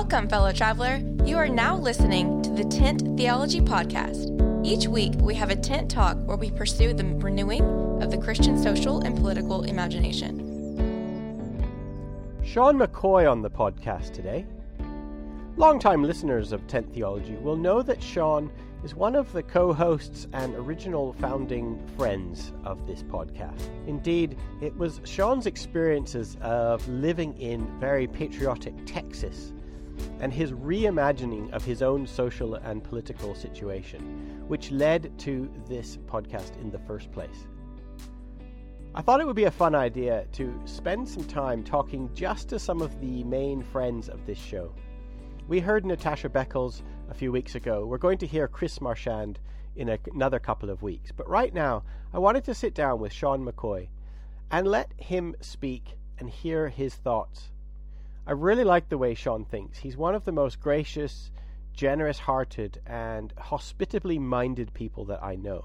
[0.00, 1.02] Welcome, fellow traveler.
[1.24, 4.30] You are now listening to the Tent Theology Podcast.
[4.64, 7.64] Each week, we have a tent talk where we pursue the renewing
[8.00, 10.38] of the Christian social and political imagination.
[12.44, 14.46] Sean McCoy on the podcast today.
[15.56, 18.52] Longtime listeners of Tent Theology will know that Sean
[18.84, 23.68] is one of the co hosts and original founding friends of this podcast.
[23.88, 29.52] Indeed, it was Sean's experiences of living in very patriotic Texas
[30.20, 36.60] and his reimagining of his own social and political situation which led to this podcast
[36.60, 37.46] in the first place.
[38.94, 42.58] I thought it would be a fun idea to spend some time talking just to
[42.58, 44.74] some of the main friends of this show.
[45.46, 47.86] We heard Natasha Beckles a few weeks ago.
[47.86, 49.38] We're going to hear Chris Marchand
[49.76, 51.12] in a, another couple of weeks.
[51.12, 53.88] But right now, I wanted to sit down with Sean McCoy
[54.50, 57.50] and let him speak and hear his thoughts.
[58.28, 59.78] I really like the way Sean thinks.
[59.78, 61.30] He's one of the most gracious,
[61.72, 65.64] generous hearted, and hospitably minded people that I know.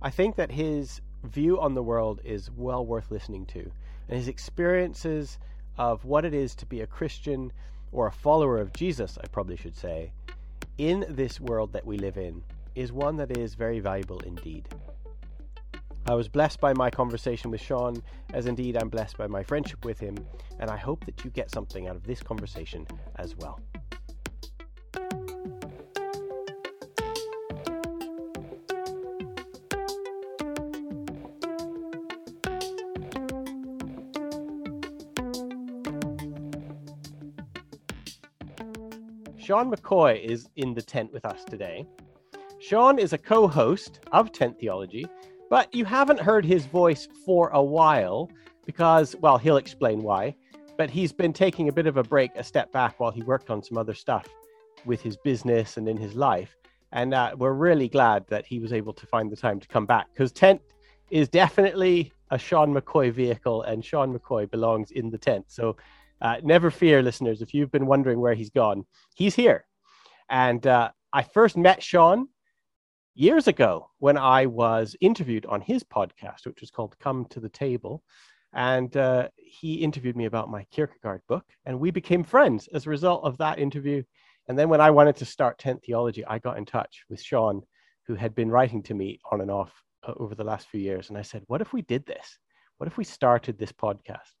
[0.00, 3.72] I think that his view on the world is well worth listening to,
[4.08, 5.40] and his experiences
[5.76, 7.52] of what it is to be a Christian
[7.90, 10.12] or a follower of Jesus, I probably should say,
[10.78, 12.44] in this world that we live in
[12.76, 14.68] is one that is very valuable indeed.
[16.06, 19.84] I was blessed by my conversation with Sean, as indeed I'm blessed by my friendship
[19.84, 20.16] with him,
[20.58, 23.60] and I hope that you get something out of this conversation as well.
[39.50, 41.84] Sean McCoy is in the tent with us today.
[42.60, 45.06] Sean is a co host of Tent Theology,
[45.50, 48.30] but you haven't heard his voice for a while
[48.64, 50.34] because, well, he'll explain why.
[50.78, 53.50] But he's been taking a bit of a break, a step back while he worked
[53.50, 54.26] on some other stuff
[54.86, 56.56] with his business and in his life.
[56.92, 59.86] And uh, we're really glad that he was able to find the time to come
[59.86, 60.62] back because Tent
[61.10, 65.46] is definitely a Sean McCoy vehicle, and Sean McCoy belongs in the tent.
[65.48, 65.76] So
[66.22, 69.66] uh, never fear, listeners, if you've been wondering where he's gone, he's here.
[70.28, 72.28] And uh, I first met Sean
[73.20, 77.50] years ago when I was interviewed on his podcast, which was called Come to the
[77.50, 78.02] Table.
[78.54, 82.90] And uh, he interviewed me about my Kierkegaard book, and we became friends as a
[82.90, 84.02] result of that interview.
[84.48, 87.60] And then when I wanted to start Tent Theology, I got in touch with Sean,
[88.06, 89.72] who had been writing to me on and off
[90.02, 91.10] uh, over the last few years.
[91.10, 92.38] And I said, What if we did this?
[92.78, 94.32] What if we started this podcast?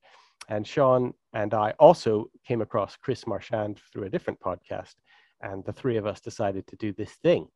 [0.48, 4.94] And Sean and I also came across Chris Marchand through a different podcast,
[5.42, 7.46] and the three of us decided to do this thing.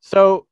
[0.00, 0.46] So,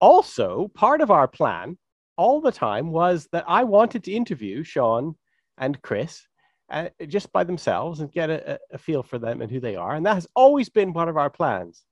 [0.00, 1.76] also, part of our plan
[2.16, 5.14] all the time was that I wanted to interview Sean
[5.58, 6.26] and Chris
[6.70, 9.94] uh, just by themselves and get a, a feel for them and who they are.
[9.94, 11.84] And that has always been one of our plans.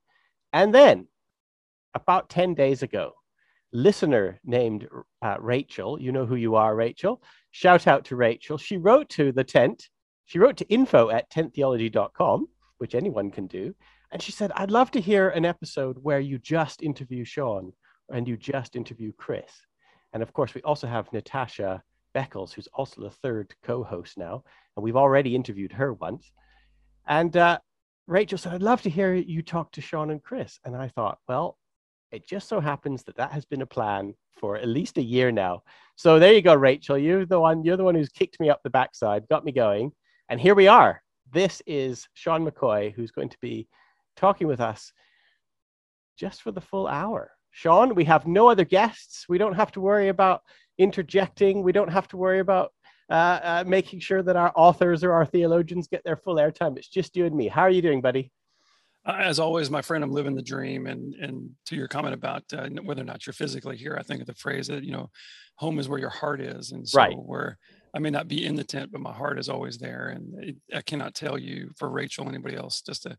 [0.53, 1.07] And then,
[1.95, 3.13] about 10 days ago,
[3.73, 4.89] listener named
[5.21, 7.21] uh, Rachel, you know who you are, Rachel,
[7.51, 8.59] Shout out to Rachel.
[8.59, 9.89] She wrote to the tent.
[10.27, 12.49] She wrote to info at tenttheology.com,
[12.79, 13.75] which anyone can do.
[14.11, 17.73] And she said, I'd love to hear an episode where you just interview Sean
[18.11, 19.51] and you just interview Chris.
[20.13, 21.83] And of course, we also have Natasha
[22.15, 24.45] Beckles, who's also the third co host now.
[24.77, 26.31] And we've already interviewed her once.
[27.07, 27.59] And uh,
[28.07, 30.59] Rachel said, I'd love to hear you talk to Sean and Chris.
[30.65, 31.59] And I thought, well,
[32.11, 35.31] it just so happens that that has been a plan for at least a year
[35.31, 35.63] now.
[35.97, 36.97] So there you go, Rachel.
[36.97, 37.65] You're the one.
[37.65, 39.93] You're the one who's kicked me up the backside, got me going,
[40.29, 41.03] and here we are.
[41.31, 43.69] This is Sean McCoy, who's going to be
[44.19, 44.93] talking with us
[46.19, 47.31] just for the full hour.
[47.51, 49.27] Sean, we have no other guests.
[49.29, 50.43] We don't have to worry about
[50.77, 51.63] interjecting.
[51.63, 52.73] We don't have to worry about
[53.11, 56.77] uh, uh, making sure that our authors or our theologians get their full airtime.
[56.77, 57.49] It's just you and me.
[57.49, 58.31] How are you doing, buddy?
[59.07, 60.87] Uh, as always, my friend, I'm living the dream.
[60.87, 64.21] And and to your comment about uh, whether or not you're physically here, I think
[64.21, 65.11] of the phrase that you know,
[65.55, 67.17] home is where your heart is, and so right.
[67.17, 67.59] where
[67.95, 70.09] I may not be in the tent, but my heart is always there.
[70.09, 73.17] And it, I cannot tell you for Rachel, anybody else, just to,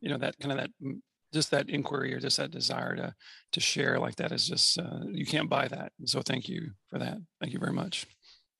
[0.00, 1.00] you know, that kind of that mm,
[1.32, 3.14] just that inquiry or just that desire to
[3.52, 5.92] to share like that is just uh, you can't buy that.
[5.98, 7.18] And so thank you for that.
[7.40, 8.06] Thank you very much.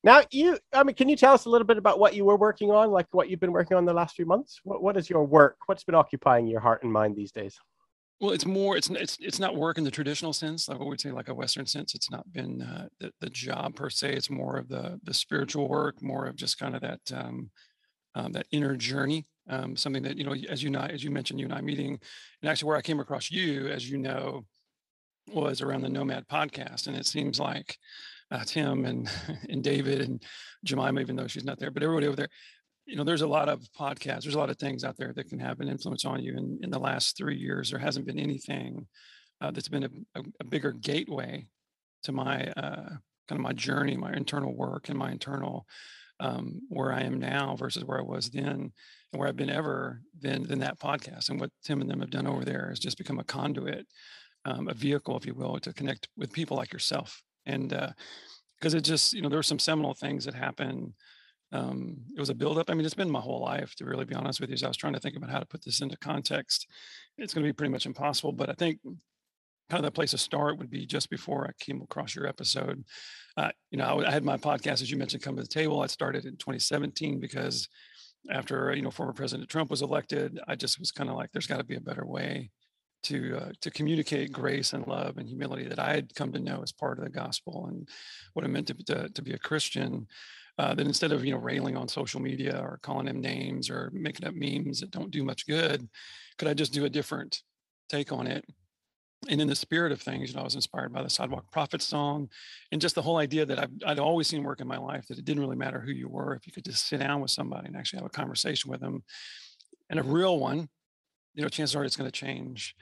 [0.04, 2.36] Now, you, I mean, can you tell us a little bit about what you were
[2.36, 4.60] working on, like what you've been working on the last few months?
[4.62, 5.56] What, what is your work?
[5.66, 7.58] What's been occupying your heart and mind these days?
[8.20, 8.76] Well, it's more.
[8.76, 11.34] It's it's it's not work in the traditional sense, like what we'd say, like a
[11.34, 11.94] Western sense.
[11.94, 14.12] It's not been uh, the the job per se.
[14.14, 17.50] It's more of the the spiritual work, more of just kind of that um,
[18.16, 19.24] um, that inner journey.
[19.48, 21.98] Um, something that you know, as you know, as you mentioned, you and I meeting,
[22.42, 24.44] and actually where I came across you, as you know,
[25.32, 27.76] was around the Nomad podcast, and it seems like
[28.30, 29.10] uh, Tim and
[29.48, 30.22] and David and
[30.64, 32.28] Jemima, even though she's not there, but everybody over there,
[32.88, 35.28] you know, there's a lot of podcasts, there's a lot of things out there that
[35.28, 36.36] can have an influence on you.
[36.36, 38.86] And in the last three years, there hasn't been anything
[39.40, 41.46] uh, that's been a, a, a, bigger gateway
[42.02, 42.88] to my uh,
[43.28, 45.66] kind of my journey, my internal work, and my internal
[46.18, 48.72] um, where I am now versus where I was then,
[49.12, 51.30] and where I've been ever than than that podcast.
[51.30, 53.86] And what Tim and them have done over there has just become a conduit,
[54.44, 57.22] um, a vehicle, if you will, to connect with people like yourself.
[57.46, 60.92] And because uh, it just, you know, there were some seminal things that happened
[61.52, 62.68] um, it was a buildup.
[62.68, 64.56] I mean, it's been my whole life, to really be honest with you.
[64.56, 66.66] So I was trying to think about how to put this into context.
[67.16, 68.80] It's going to be pretty much impossible, but I think
[69.70, 72.84] kind of the place to start would be just before I came across your episode.
[73.36, 75.82] Uh, you know, I, I, had my podcast, as you mentioned, come to the table.
[75.82, 77.68] I started in 2017 because
[78.30, 81.46] after you know former President Trump was elected, I just was kind of like, there's
[81.46, 82.50] got to be a better way
[83.04, 86.62] to uh, to communicate grace and love and humility that I had come to know
[86.62, 87.88] as part of the gospel and
[88.34, 90.06] what it meant to to, to be a Christian.
[90.58, 93.90] Uh, that instead of you know railing on social media or calling them names or
[93.92, 95.88] making up memes that don't do much good,
[96.36, 97.42] could I just do a different
[97.88, 98.44] take on it?
[99.28, 101.82] And in the spirit of things, you know, I was inspired by the Sidewalk Prophet
[101.82, 102.28] song,
[102.70, 105.18] and just the whole idea that I've, I'd always seen work in my life that
[105.18, 107.66] it didn't really matter who you were if you could just sit down with somebody
[107.66, 109.02] and actually have a conversation with them,
[109.90, 110.68] and a real one,
[111.34, 112.74] you know, chances are it's going to change.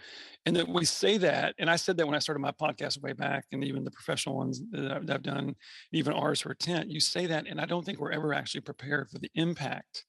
[0.44, 3.12] And that we say that, and I said that when I started my podcast way
[3.12, 5.54] back, and even the professional ones that I've, that I've done,
[5.92, 9.08] even ours for Tent, you say that, and I don't think we're ever actually prepared
[9.08, 10.04] for the impact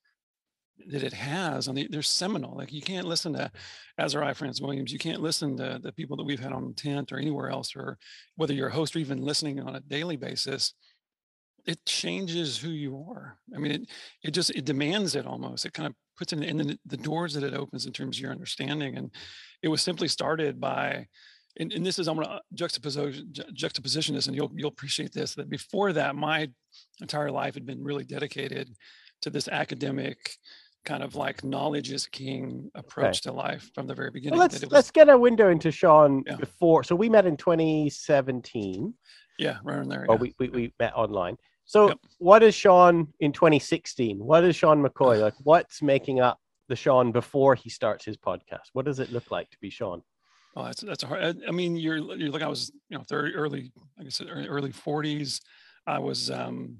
[0.88, 3.51] that it has on the there's seminal like you can't listen to
[3.97, 7.50] azariah france-williams you can't listen to the people that we've had on tent or anywhere
[7.50, 7.97] else or
[8.35, 10.74] whether you're a host or even listening on a daily basis
[11.65, 13.81] it changes who you are i mean it
[14.24, 17.33] it just it demands it almost it kind of puts in, in the, the doors
[17.33, 18.97] that it opens in terms of your understanding.
[18.97, 19.12] And
[19.62, 21.07] it was simply started by,
[21.59, 25.13] and, and this is, I'm going to uh, juxtaposition, juxtaposition this, and you'll, you'll appreciate
[25.13, 26.50] this, that before that, my
[27.01, 28.75] entire life had been really dedicated
[29.21, 30.18] to this academic
[30.88, 33.30] kind of like knowledge is king approach okay.
[33.30, 34.39] to life from the very beginning.
[34.39, 36.38] Well, let's was, let's get a window into Sean yeah.
[36.38, 36.84] before.
[36.86, 38.94] So we met in 2017.
[39.38, 40.06] Yeah, right in there.
[40.07, 40.22] Or yeah.
[40.22, 41.36] we, we, we met online.
[41.66, 41.98] So, yep.
[42.19, 44.18] what is Sean in 2016?
[44.18, 45.34] What is Sean McCoy like?
[45.44, 46.39] What's making up
[46.69, 48.69] the Sean before he starts his podcast?
[48.72, 50.01] What does it look like to be Sean?
[50.56, 51.42] Oh, that's that's a hard.
[51.45, 54.72] I mean, you're you're like I was, you know, 30, early, like I said, early
[54.72, 55.42] 40s.
[55.86, 56.78] I was, um,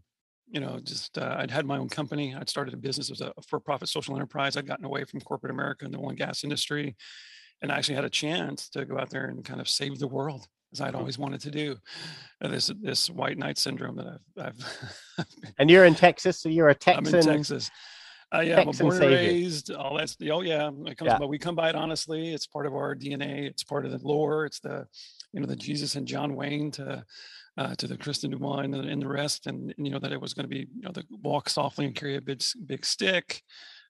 [0.50, 2.36] you know, just uh, I'd had my own company.
[2.36, 4.56] I'd started a business as a for-profit social enterprise.
[4.56, 6.96] I'd gotten away from corporate America and the oil and gas industry,
[7.62, 10.08] and I actually had a chance to go out there and kind of save the
[10.08, 11.78] world as I'd always wanted to do.
[12.42, 14.56] Uh, this this white knight syndrome that I've.
[15.18, 15.26] I've
[15.58, 17.08] and you're in Texas, so you're a Texan.
[17.08, 17.70] I'm in Texas.
[18.36, 19.72] Uh, yeah, Texan born and raised.
[19.72, 21.10] All that's the oh yeah, it comes.
[21.10, 21.18] Yeah.
[21.18, 22.34] But we come by it honestly.
[22.34, 23.48] It's part of our DNA.
[23.48, 24.46] It's part of the lore.
[24.46, 24.86] It's the,
[25.32, 27.06] you know, the Jesus and John Wayne to.
[27.58, 29.98] Uh, to the Kristin Du Mez and the, and the rest, and, and, you know
[29.98, 32.44] that it was going to be, you know, the walk softly and carry a big,
[32.68, 33.42] big stick,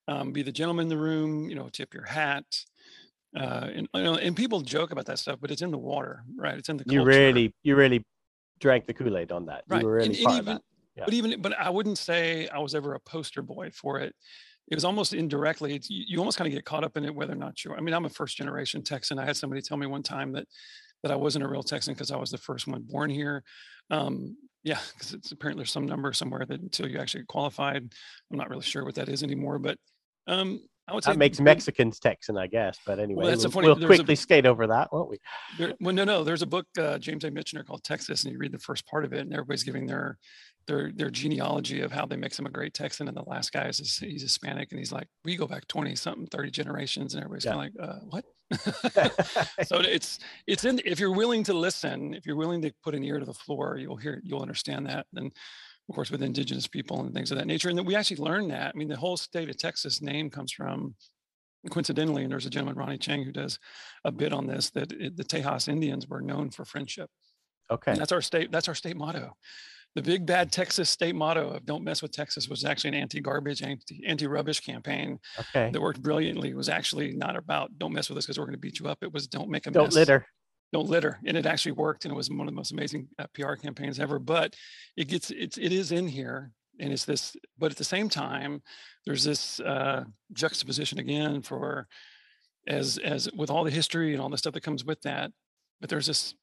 [0.08, 2.46] um, be the gentleman in the room, you know, tip your hat,
[3.36, 6.24] uh, and you know, and people joke about that stuff, but it's in the water,
[6.38, 6.58] right?
[6.58, 7.00] It's in the culture.
[7.00, 8.06] You really, you really
[8.60, 9.64] drank the Kool Aid on that.
[9.68, 9.82] Right.
[9.82, 10.60] You were really and, and even,
[10.96, 11.04] yeah.
[11.06, 14.16] But even, but I wouldn't say I was ever a poster boy for it.
[14.70, 15.76] It was almost indirectly.
[15.76, 17.78] It's, you, you almost kind of get caught up in it, whether or not you're.
[17.78, 19.20] I mean, I'm a first generation Texan.
[19.20, 20.48] I had somebody tell me one time that
[21.04, 23.44] that I wasn't a real Texan because I was the first one born here.
[23.90, 27.78] Um, yeah, because it's apparently there's some number somewhere that until you actually qualified,
[28.32, 29.60] I'm not really sure what that is anymore.
[29.60, 29.78] But
[30.28, 32.78] um, I would say that makes Mexicans Texan, I guess.
[32.86, 35.20] But anyway, well, we'll, funny, we'll quickly a, skate over that, won't we?
[35.58, 36.24] There, well, no, no.
[36.24, 37.32] There's a book, uh, James A.
[37.32, 40.18] Michener, called Texas, and you read the first part of it, and everybody's giving their
[40.66, 43.68] their their genealogy of how they makes him a great Texan, and the last guy
[43.68, 47.46] is he's Hispanic, and he's like, we go back twenty something, thirty generations, and everybody's
[47.46, 47.54] yeah.
[47.54, 48.26] kind of like, uh, what?
[49.66, 53.04] so it's it's in if you're willing to listen, if you're willing to put an
[53.04, 55.06] ear to the floor, you'll hear you'll understand that.
[55.16, 55.32] And
[55.90, 57.70] of course, with indigenous people and things of that nature.
[57.70, 58.72] And then we actually learned that.
[58.74, 60.96] I mean, the whole state of Texas name comes from
[61.70, 63.60] coincidentally, and there's a gentleman, Ronny Chieng, who does
[64.04, 67.10] a bit on this, that it, the Tejas Indians were known for friendship.
[67.70, 67.92] Okay.
[67.92, 69.36] And that's our state, that's our state motto.
[69.98, 73.64] The big bad Texas state motto of don't mess with Texas was actually an anti-garbage,
[73.64, 75.72] anti, anti-rubbish campaign okay.
[75.72, 76.50] that worked brilliantly.
[76.50, 78.88] It was actually not about don't mess with us because we're going to beat you
[78.88, 79.00] up.
[79.02, 79.96] It was don't make a don't mess.
[79.96, 80.28] Don't litter
[80.74, 83.26] don't litter and it actually worked and it was one of the most amazing uh,
[83.34, 84.54] pr campaigns ever but
[84.98, 86.52] it gets it's it is in here
[86.82, 88.62] and it's this but at the same time
[89.06, 91.88] there's this uh, juxtaposition again for
[92.68, 95.32] as as with all the history and all the stuff that comes with that
[95.80, 96.36] but there's this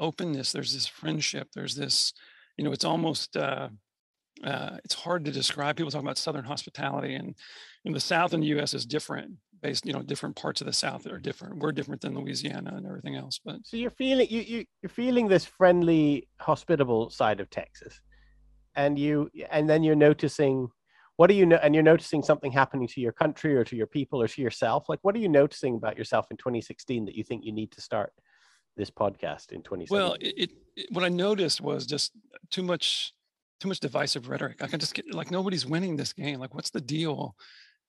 [0.00, 2.12] openness there's this friendship there's this
[2.58, 3.68] you know it's almost uh,
[4.44, 7.34] uh, it's hard to describe people talk about southern hospitality and
[7.84, 10.72] in the south in the us is different based you know different parts of the
[10.72, 14.40] south are different we're different than louisiana and everything else but so you're feeling you,
[14.42, 18.00] you you're feeling this friendly hospitable side of texas
[18.76, 20.68] and you and then you're noticing
[21.16, 21.58] what do you know?
[21.60, 24.88] And you're noticing something happening to your country or to your people or to yourself.
[24.88, 27.80] Like, what are you noticing about yourself in 2016 that you think you need to
[27.80, 28.12] start
[28.78, 29.88] this podcast in 2017?
[29.90, 32.12] Well, it, it, what I noticed was just
[32.50, 33.12] too much,
[33.60, 34.62] too much divisive rhetoric.
[34.62, 36.38] I can just get like nobody's winning this game.
[36.38, 37.34] Like, what's the deal?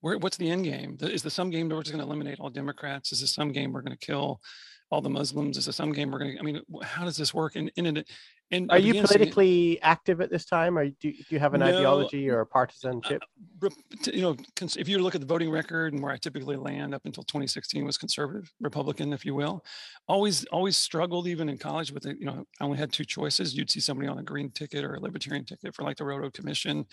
[0.01, 0.98] Where, what's the end game?
[1.00, 3.13] Is the some game we're just going to eliminate all Democrats?
[3.13, 4.41] Is the some game we're going to kill
[4.89, 5.58] all the Muslims?
[5.58, 6.39] Is the some game we're going to?
[6.39, 7.55] I mean, how does this work?
[7.55, 8.03] And, and,
[8.51, 11.60] and are you politically it, active at this time, or do, do you have an
[11.60, 13.22] no, ideology or a partisanship?
[13.63, 13.70] Uh,
[14.12, 17.03] you know, if you look at the voting record and where I typically land up
[17.06, 19.63] until 2016 was conservative, Republican, if you will.
[20.08, 22.18] Always, always struggled even in college with it.
[22.20, 23.56] You know, I only had two choices.
[23.56, 26.34] You'd see somebody on a green ticket or a libertarian ticket for like the Railroad
[26.34, 26.86] Commission.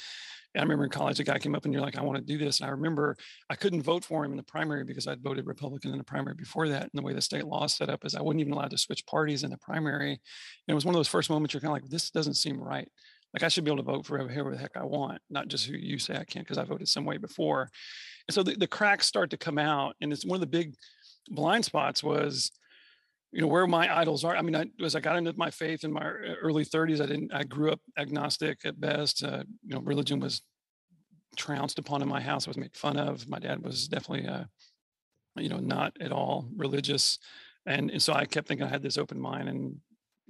[0.56, 2.38] I remember in college, a guy came up and you're like, I want to do
[2.38, 2.60] this.
[2.60, 3.16] And I remember
[3.50, 6.34] I couldn't vote for him in the primary because I'd voted Republican in the primary
[6.34, 6.82] before that.
[6.82, 9.06] And the way the state law set up is I wasn't even allowed to switch
[9.06, 10.10] parties in the primary.
[10.10, 10.20] And
[10.68, 12.88] it was one of those first moments you're kind of like, this doesn't seem right.
[13.34, 15.66] Like I should be able to vote for whoever the heck I want, not just
[15.66, 17.70] who you say I can because I voted some way before.
[18.28, 19.94] And so the, the cracks start to come out.
[20.00, 20.74] And it's one of the big
[21.28, 22.50] blind spots was
[23.36, 25.84] you know where my idols are i mean I, as i got into my faith
[25.84, 26.04] in my
[26.40, 30.40] early 30s i didn't i grew up agnostic at best uh, you know religion was
[31.36, 34.44] trounced upon in my house I was made fun of my dad was definitely uh
[35.36, 37.18] you know not at all religious
[37.66, 39.76] and, and so i kept thinking i had this open mind and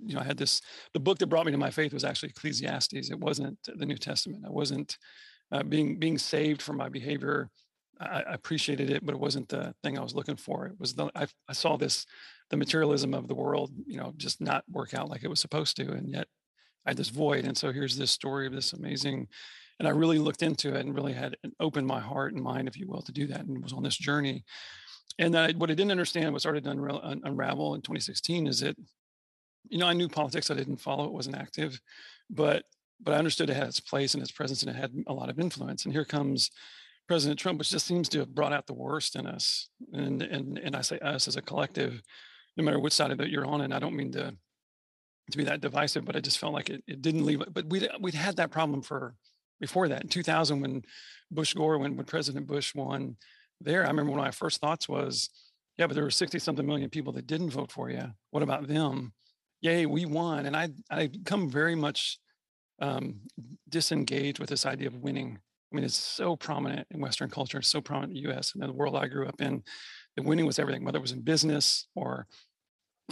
[0.04, 0.60] you know i had this
[0.92, 3.96] the book that brought me to my faith was actually ecclesiastes it wasn't the new
[3.96, 4.98] testament i wasn't
[5.52, 7.50] uh, being being saved from my behavior
[8.00, 11.10] I, appreciated it but it wasn't the thing i was looking for it was the
[11.14, 12.06] I, I saw this
[12.50, 15.76] the materialism of the world, you know, just not work out like it was supposed
[15.76, 15.92] to.
[15.92, 16.28] And yet
[16.86, 17.44] I had this void.
[17.44, 19.28] And so here's this story of this amazing,
[19.78, 22.78] and I really looked into it and really had opened my heart and mind, if
[22.78, 24.44] you will, to do that and was on this journey.
[25.18, 28.76] And I, what I didn't understand, what started to unravel, unravel in 2016 is that,
[29.68, 31.80] you know, I knew politics, I didn't follow, it wasn't active,
[32.30, 32.64] but
[32.98, 35.28] but I understood it had its place and its presence and it had a lot
[35.28, 35.84] of influence.
[35.84, 36.50] And here comes
[37.08, 39.68] President Trump, which just seems to have brought out the worst in us.
[39.92, 42.02] And and and I say us as a collective,
[42.56, 43.60] no matter which side of it you're on.
[43.60, 44.34] And I don't mean to
[45.30, 47.42] to be that divisive, but I just felt like it, it didn't leave.
[47.50, 49.14] But we'd we'd had that problem for
[49.60, 50.82] before that in 2000 when
[51.30, 53.16] Bush Gore when when President Bush won
[53.60, 53.84] there.
[53.84, 55.30] I remember one of my first thoughts was,
[55.78, 58.12] yeah, but there were 60 something million people that didn't vote for you.
[58.30, 59.12] What about them?
[59.60, 60.46] Yay, we won.
[60.46, 62.18] And I I come very much
[62.80, 63.20] um,
[63.68, 65.38] disengaged with this idea of winning.
[65.76, 68.54] I mean, it's so prominent in Western culture, so prominent in the U.S.
[68.54, 69.62] and the world I grew up in.
[70.16, 72.26] That winning was everything, whether it was in business or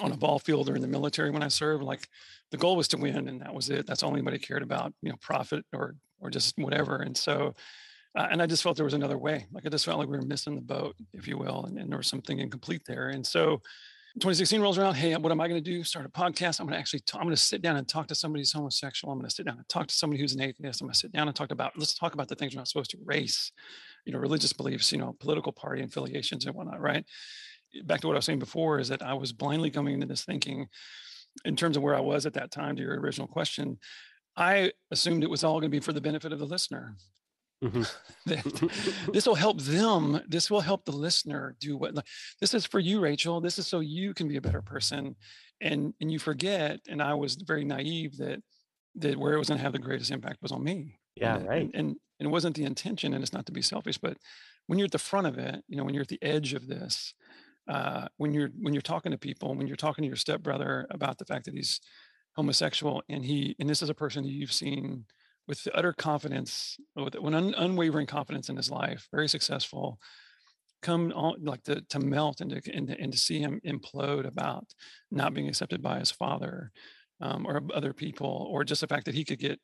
[0.00, 1.82] on a ball field or in the military when I served.
[1.82, 2.08] Like
[2.52, 3.86] the goal was to win, and that was it.
[3.86, 7.02] That's all anybody cared about, you know, profit or or just whatever.
[7.02, 7.54] And so,
[8.16, 9.44] uh, and I just felt there was another way.
[9.52, 11.90] Like I just felt like we were missing the boat, if you will, and, and
[11.90, 13.10] there was something incomplete there.
[13.10, 13.60] And so,
[14.20, 14.94] 2016 rolls around.
[14.94, 15.82] Hey, what am I going to do?
[15.82, 16.60] Start a podcast.
[16.60, 17.02] I'm going to actually.
[17.14, 19.12] I'm going to sit down and talk to somebody who's homosexual.
[19.12, 20.80] I'm going to sit down and talk to somebody who's an atheist.
[20.80, 21.72] I'm going to sit down and talk about.
[21.76, 22.98] Let's talk about the things we're not supposed to.
[23.04, 23.50] Race,
[24.04, 26.80] you know, religious beliefs, you know, political party affiliations and whatnot.
[26.80, 27.04] Right
[27.82, 30.24] back to what I was saying before is that I was blindly coming into this
[30.24, 30.68] thinking
[31.44, 33.78] in terms of where I was at that time to your original question.
[34.36, 36.94] I assumed it was all going to be for the benefit of the listener.
[37.62, 39.10] Mm-hmm.
[39.12, 40.20] this will help them.
[40.28, 41.94] This will help the listener do what
[42.40, 43.40] this is for you, Rachel.
[43.40, 45.16] This is so you can be a better person.
[45.60, 48.40] And and you forget, and I was very naive that
[48.96, 50.98] that where it was going to have the greatest impact was on me.
[51.16, 51.62] Yeah, and, right.
[51.62, 54.16] And, and, and it wasn't the intention, and it's not to be selfish, but
[54.66, 56.66] when you're at the front of it, you know, when you're at the edge of
[56.66, 57.14] this,
[57.68, 61.18] uh, when you're when you're talking to people, when you're talking to your stepbrother about
[61.18, 61.80] the fact that he's
[62.36, 65.04] homosexual, and he and this is a person you've seen
[65.46, 69.98] with the utter confidence, with unwavering confidence in his life, very successful,
[70.82, 74.66] come on like to, to melt and to, and and to see him implode about
[75.10, 76.70] not being accepted by his father
[77.20, 79.60] um, or other people, or just the fact that he could get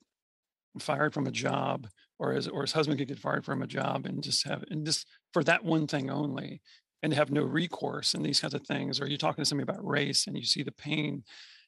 [0.79, 4.07] fired from a job or his or his husband could get fired from a job
[4.07, 6.61] and just have and just for that one thing only
[7.03, 9.87] and have no recourse and these kinds of things or you're talking to somebody about
[9.87, 11.25] race and you see the pain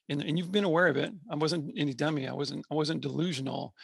[0.08, 1.12] and, and you've been aware of it.
[1.30, 2.28] I wasn't any dummy.
[2.28, 3.74] I wasn't i wasn't delusional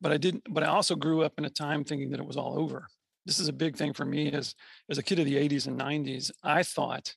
[0.00, 2.36] but i didn't but i also grew up in a time thinking that it was
[2.36, 2.86] all over
[3.24, 4.54] this is a big thing for me as
[4.90, 7.14] as a kid of the 80s and 90s i thought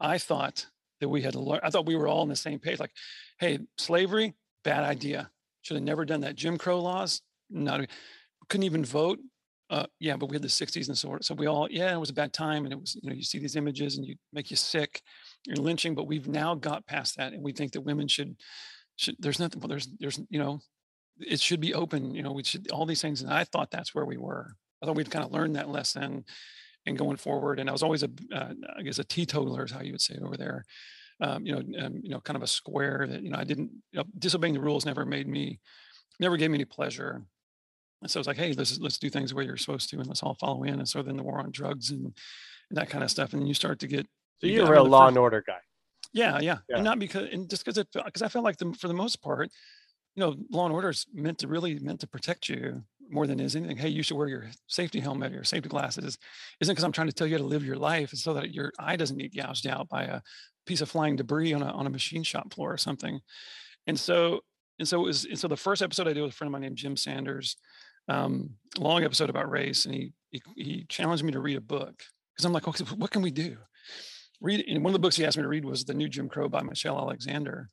[0.00, 0.66] i thought
[1.00, 2.92] that we had to learn i thought we were all on the same page like
[3.38, 4.34] hey slavery
[4.64, 5.30] bad idea
[5.62, 7.80] should have never done that jim crow laws not
[8.48, 9.18] couldn't even vote
[9.68, 11.18] uh, yeah, but we had the 60s and so.
[11.20, 12.64] So we all, yeah, it was a bad time.
[12.64, 15.02] And it was, you know, you see these images and you make you sick,
[15.44, 17.32] you're lynching, but we've now got past that.
[17.32, 18.36] And we think that women should,
[18.96, 20.60] should there's nothing, well, there's, there's, you know,
[21.20, 23.22] it should be open, you know, we should, all these things.
[23.22, 24.54] And I thought that's where we were.
[24.82, 26.24] I thought we'd kind of learned that lesson
[26.86, 27.58] and going forward.
[27.58, 30.14] And I was always a, uh, I guess a teetotaler is how you would say
[30.14, 30.64] it over there.
[31.20, 33.70] Um, you know, um, you know, kind of a square that, you know, I didn't,
[33.92, 35.60] you know, disobeying the rules never made me,
[36.20, 37.22] never gave me any pleasure
[38.02, 40.22] And so it's like, hey, let's let's do things where you're supposed to, and let's
[40.22, 40.74] all follow in.
[40.74, 42.04] And so then the war on drugs and,
[42.70, 44.06] and that kind of stuff, and then you start to get.
[44.40, 45.60] So you you're get a real law first- and order guy.
[46.12, 46.76] Yeah, yeah, Yeah.
[46.76, 49.20] and not because and just because it because I felt like the, for the most
[49.22, 49.50] part,
[50.16, 53.38] you know, law and order is meant to really meant to protect you more than
[53.38, 53.76] is anything.
[53.76, 56.18] Hey, you should wear your safety helmet, your safety glasses.
[56.60, 58.72] Isn't because I'm trying to tell you how to live your life, so that your
[58.78, 60.22] eye doesn't get gouged out by a
[60.66, 63.20] piece of flying debris on a on a machine shop floor or something.
[63.86, 64.40] And so
[64.78, 66.52] and so it was and so the first episode I did with a friend of
[66.52, 67.56] mine named Jim Sanders,
[68.08, 72.02] um, long episode about race, and he he, he challenged me to read a book
[72.34, 73.58] because I'm like, okay, what can we do?
[74.40, 76.28] Read and one of the books he asked me to read was The New Jim
[76.28, 77.68] Crow by Michelle Alexander.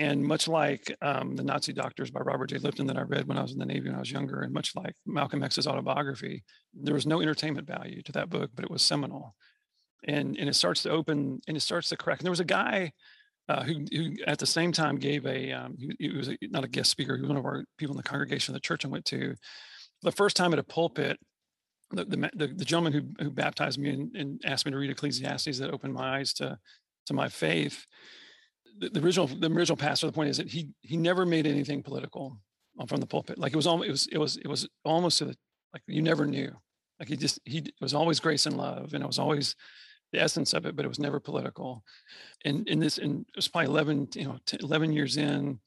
[0.00, 2.56] And much like um, the Nazi Doctors by Robert J.
[2.56, 4.50] Lifton that I read when I was in the Navy when I was younger, and
[4.50, 6.42] much like Malcolm X's autobiography,
[6.72, 9.36] there was no entertainment value to that book, but it was seminal.
[10.08, 12.18] And and it starts to open and it starts to crack.
[12.18, 12.92] And there was a guy
[13.50, 16.64] uh, who, who at the same time gave a um, he, he was a, not
[16.64, 17.16] a guest speaker.
[17.16, 19.34] He was one of our people in the congregation of the church I went to.
[20.00, 21.18] The first time at a pulpit,
[21.90, 24.90] the the, the, the gentleman who, who baptized me and, and asked me to read
[24.90, 26.58] Ecclesiastes that opened my eyes to
[27.04, 27.84] to my faith.
[28.80, 30.06] The, original the original pastor.
[30.06, 32.38] The point is that he he never made anything political
[32.78, 33.38] uh, from the pulpit.
[33.38, 35.36] Like it was almost it was it was it was almost to the
[35.72, 36.52] like you never knew.
[36.98, 39.54] Like he just he was always grace and love, and it was always
[40.12, 41.84] the essence of it, but it was never political.
[42.44, 45.60] And in this, and it was probably 11, you know, 10, 11 years in,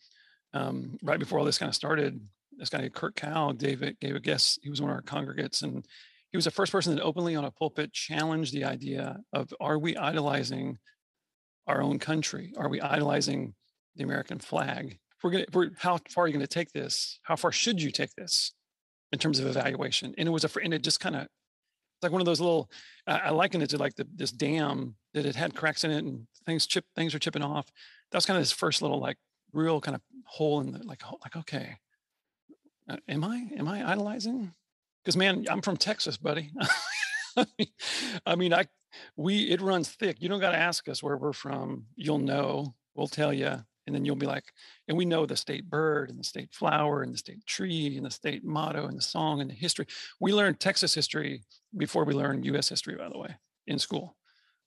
[0.53, 2.19] um, right before all this kind of started,
[2.57, 4.59] this guy Kurt Cow gave it, gave a guest.
[4.63, 5.85] He was one of our congregates, and
[6.31, 9.79] he was the first person that openly on a pulpit challenged the idea of are
[9.79, 10.77] we idolizing
[11.67, 12.53] our own country?
[12.57, 13.53] Are we idolizing
[13.95, 14.99] the American flag?
[15.23, 17.19] We're gonna, we're, how far are you going to take this?
[17.23, 18.51] How far should you take this
[19.11, 20.13] in terms of evaluation?
[20.17, 22.69] And it was a, and it just kind of it's like one of those little
[23.07, 26.03] I I liken it to like the, this dam that it had cracks in it
[26.03, 27.67] and things chip things are chipping off.
[28.11, 29.17] That was kind of this first little like
[29.53, 31.77] real kind of hole in the like like okay,
[32.89, 34.53] uh, am I am I idolizing?
[35.03, 36.51] Because man, I'm from Texas, buddy.
[38.25, 38.67] I mean- I
[39.15, 40.21] we it runs thick.
[40.21, 41.85] You don't got to ask us where we're from.
[41.95, 42.75] You'll know.
[42.93, 44.53] We'll tell you, and then you'll be like,
[44.87, 48.05] and we know the state bird and the state flower and the state tree and
[48.05, 49.87] the state motto and the song and the history.
[50.19, 51.41] We learned Texas history
[51.75, 52.69] before we learned U.S.
[52.69, 54.15] history, by the way, in school.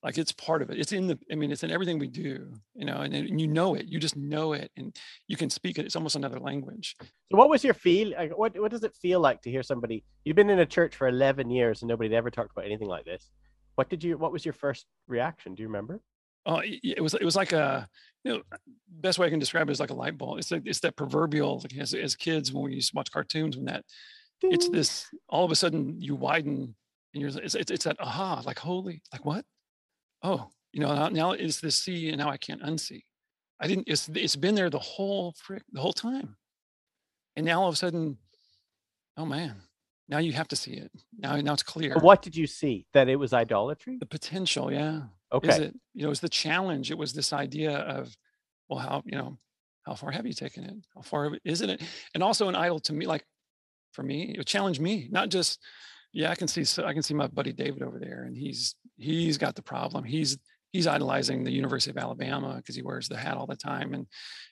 [0.02, 0.78] Like it's part of it.
[0.78, 1.18] It's in the.
[1.32, 2.52] I mean, it's in everything we do.
[2.74, 3.86] You know, and, and you know it.
[3.86, 5.86] You just know it, and you can speak it.
[5.86, 6.96] It's almost another language.
[7.00, 8.10] So what was your feel?
[8.10, 10.04] Like, what what does it feel like to hear somebody?
[10.24, 12.88] You've been in a church for eleven years and nobody had ever talked about anything
[12.88, 13.30] like this.
[13.74, 14.16] What did you?
[14.16, 15.54] What was your first reaction?
[15.54, 16.00] Do you remember?
[16.44, 17.88] Oh, it it was it was like a
[18.22, 18.42] you know
[18.88, 20.38] best way I can describe it is like a light bulb.
[20.38, 23.56] It's like it's that proverbial like as, as kids when we used to watch cartoons
[23.56, 23.84] when that
[24.42, 26.74] it's this all of a sudden you widen
[27.14, 29.44] and you're it's it's, it's that aha like holy like what
[30.26, 33.02] oh you know now, now it's the see and now I can't unsee.
[33.60, 36.36] I didn't it's it's been there the whole frick the whole time,
[37.36, 38.18] and now all of a sudden,
[39.16, 39.56] oh man,
[40.08, 41.94] now you have to see it now now it's clear.
[42.00, 42.86] What did you see?
[42.92, 43.98] That it was idolatry?
[43.98, 44.72] the potential?
[44.72, 45.48] Yeah Okay.
[45.48, 48.16] is it you know it was the challenge it was this idea of
[48.68, 49.36] well how you know
[49.84, 51.82] how far have you taken it how far isn't it
[52.14, 53.24] and also an idol to me like
[53.92, 55.60] for me it would challenge me not just
[56.16, 58.74] yeah i can see so i can see my buddy david over there and he's
[58.96, 60.38] he's got the problem he's
[60.72, 64.06] he's idolizing the university of alabama because he wears the hat all the time and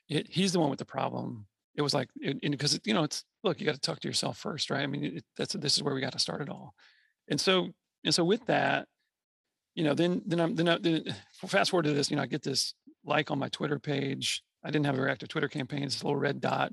[0.09, 1.47] it, he's the one with the problem
[1.77, 2.09] it was like
[2.43, 5.17] because you know it's look you got to talk to yourself first right i mean
[5.17, 6.75] it, that's this is where we got to start it all
[7.29, 7.69] and so
[8.05, 8.87] and so with that
[9.75, 11.05] you know, then then I'm then, I, then
[11.47, 12.75] fast forward to this, you know, I get this
[13.05, 14.43] like on my Twitter page.
[14.65, 15.83] I didn't have a very active Twitter campaign.
[15.83, 16.73] It's a little red dot,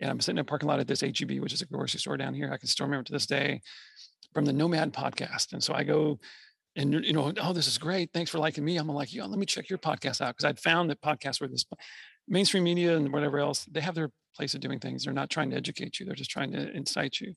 [0.00, 2.16] and I'm sitting in a parking lot at this HEB, which is a grocery store
[2.16, 2.50] down here.
[2.52, 3.60] I can still remember to this day
[4.32, 5.52] from the Nomad podcast.
[5.52, 6.18] And so I go,
[6.76, 8.10] and you know, oh, this is great.
[8.12, 8.76] Thanks for liking me.
[8.76, 11.48] I'm like, yo, let me check your podcast out because I'd found that podcasts were
[11.48, 11.64] this
[12.28, 13.64] mainstream media and whatever else.
[13.66, 15.04] They have their place of doing things.
[15.04, 16.06] They're not trying to educate you.
[16.06, 17.34] They're just trying to incite you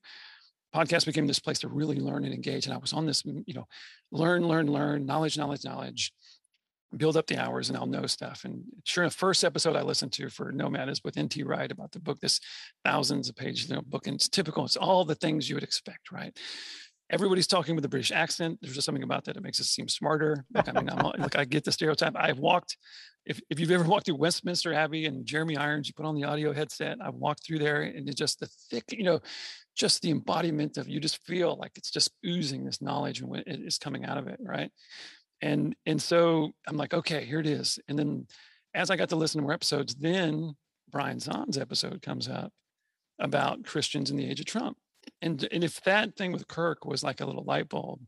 [0.75, 2.65] podcast became this place to really learn and engage.
[2.65, 3.65] And I was on this, you know,
[4.11, 6.11] learn, learn, learn, knowledge, knowledge, knowledge,
[6.97, 8.43] build up the hours and I'll know stuff.
[8.43, 11.91] And sure enough, first episode I listened to for Nomad is with NT Wright about
[11.93, 12.41] the book, this
[12.83, 14.07] thousands of pages, you know, book.
[14.07, 14.65] And it's typical.
[14.65, 16.37] It's all the things you would expect, right?
[17.09, 18.59] Everybody's talking with a British accent.
[18.61, 20.43] There's just something about that that makes us seem smarter.
[20.53, 22.13] Like, I mean, I'm, like I get the stereotype.
[22.15, 22.77] I've walked,
[23.25, 26.23] if, if you've ever walked through Westminster Abbey and Jeremy Irons, you put on the
[26.23, 29.19] audio headset, I've walked through there and it's just the thick, you know,
[29.75, 33.59] just the embodiment of you just feel like it's just oozing this knowledge and it
[33.65, 34.71] is coming out of it right
[35.41, 38.25] and and so i'm like okay here it is and then
[38.73, 40.55] as i got to listen to more episodes then
[40.89, 42.51] brian zahnd's episode comes up
[43.19, 44.77] about christians in the age of trump
[45.21, 47.99] and and if that thing with kirk was like a little light bulb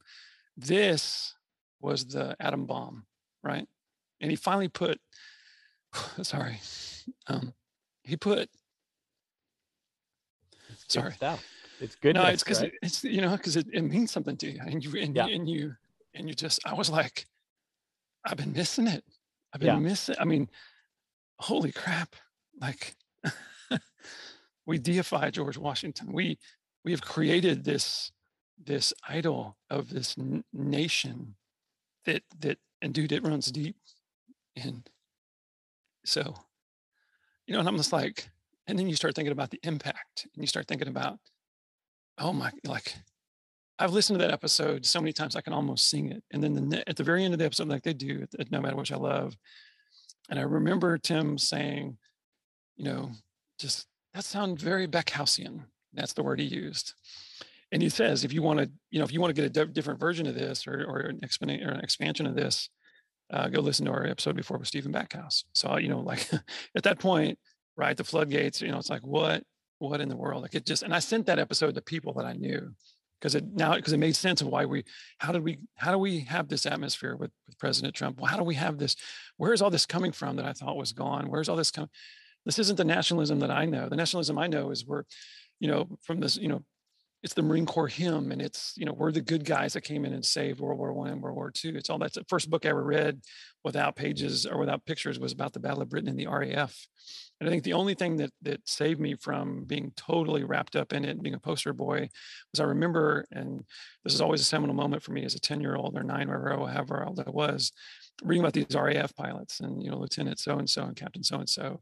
[0.56, 1.34] this
[1.80, 3.06] was the atom bomb
[3.44, 3.68] right
[4.22, 5.00] and he finally put
[6.22, 6.60] sorry
[7.28, 7.54] um
[8.04, 8.50] he put
[10.88, 11.46] sorry stuff.
[11.80, 12.16] It's good.
[12.16, 12.72] No, it's because right?
[12.74, 15.28] it, it's you know because it, it means something to you, and you and, yeah.
[15.28, 15.76] you and you
[16.14, 16.60] and you just.
[16.66, 17.26] I was like,
[18.26, 19.04] I've been missing it.
[19.54, 19.80] I've been yeah.
[19.80, 20.16] missing.
[20.20, 20.50] I mean,
[21.40, 22.16] holy crap!
[22.60, 22.96] Like,
[24.66, 26.12] we deify George Washington.
[26.12, 26.40] We
[26.88, 28.14] we have created this
[28.64, 31.36] this idol of this n- nation
[32.06, 33.76] that that and dude, it runs deep,
[34.56, 34.90] and
[36.06, 36.34] so
[37.46, 38.30] you know, and I'm just like,
[38.68, 41.20] and then you start thinking about the impact, and you start thinking about,
[42.20, 42.96] oh my, like
[43.78, 46.24] I've listened to that episode so many times I can almost sing it.
[46.32, 48.62] And then the, at the very end of the episode, like they do, at no
[48.62, 49.36] matter which I love,
[50.30, 51.98] and I remember Tim saying,
[52.78, 53.12] you know,
[53.60, 55.66] just that sounds very Backhousian.
[55.94, 56.94] That's the word he used.
[57.72, 59.66] And he says, if you want to, you know, if you want to get a
[59.66, 62.70] different version of this or, or an, expan- or an expansion of this,
[63.32, 65.44] uh, go listen to our episode before with Stephen Backhouse.
[65.54, 66.30] So, you know, like
[66.76, 67.38] at that point,
[67.76, 69.44] right, the floodgates, you know, it's like, what,
[69.80, 70.44] what in the world?
[70.44, 72.74] Like it just, and I sent that episode to people that I knew
[73.20, 74.84] because it now, because it made sense of why we,
[75.18, 78.20] how did we, how do we have this atmosphere with, with President Trump?
[78.20, 78.96] Well, how do we have this?
[79.36, 81.30] Where's all this coming from that I thought was gone?
[81.30, 81.90] Where's all this coming?
[82.46, 83.90] This isn't the nationalism that I know.
[83.90, 85.04] The nationalism I know is we're,
[85.60, 86.64] you know, from this, you know,
[87.24, 90.06] it's the Marine Corps hymn, and it's you know we're the good guys that came
[90.06, 91.74] in and saved World War One and World War Two.
[91.76, 93.22] It's all that's the first book I ever read
[93.64, 96.88] without pages or without pictures was about the Battle of Britain and the RAF.
[97.40, 100.94] And I think the only thing that that saved me from being totally wrapped up
[100.94, 102.08] in it being a poster boy
[102.54, 103.64] was I remember, and
[104.04, 106.30] this is always a seminal moment for me as a 10 year old or nine
[106.30, 107.72] or however old I was,
[108.24, 111.40] reading about these RAF pilots and you know Lieutenant so and so and Captain so
[111.40, 111.82] and so.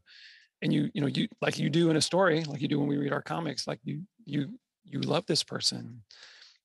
[0.62, 2.88] And you, you know, you like you do in a story, like you do when
[2.88, 6.02] we read our comics, like you, you you love this person.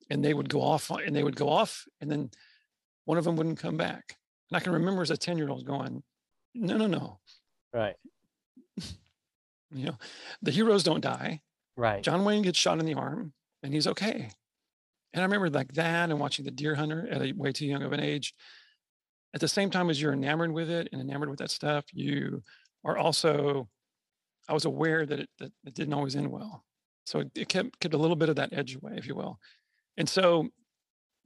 [0.10, 2.30] And they would go off and they would go off and then
[3.06, 4.18] one of them wouldn't come back.
[4.50, 6.04] And i can remember as a 10 year old going
[6.54, 7.20] no no no.
[7.74, 7.96] Right.
[9.74, 9.98] You know
[10.42, 11.40] the heroes don't die.
[11.78, 12.04] Right.
[12.04, 13.32] John wayne gets shot in the arm
[13.64, 14.30] and he's okay.
[15.14, 17.82] And i remember like that and watching the deer hunter at a way too young
[17.82, 18.34] of an age.
[19.34, 22.44] At the same time as you're enamored with it and enamored with that stuff you
[22.84, 23.70] are also
[24.52, 26.66] i was aware that it, that it didn't always end well.
[27.06, 29.40] So it kept, kept a little bit of that edge away, if you will.
[29.98, 30.50] And so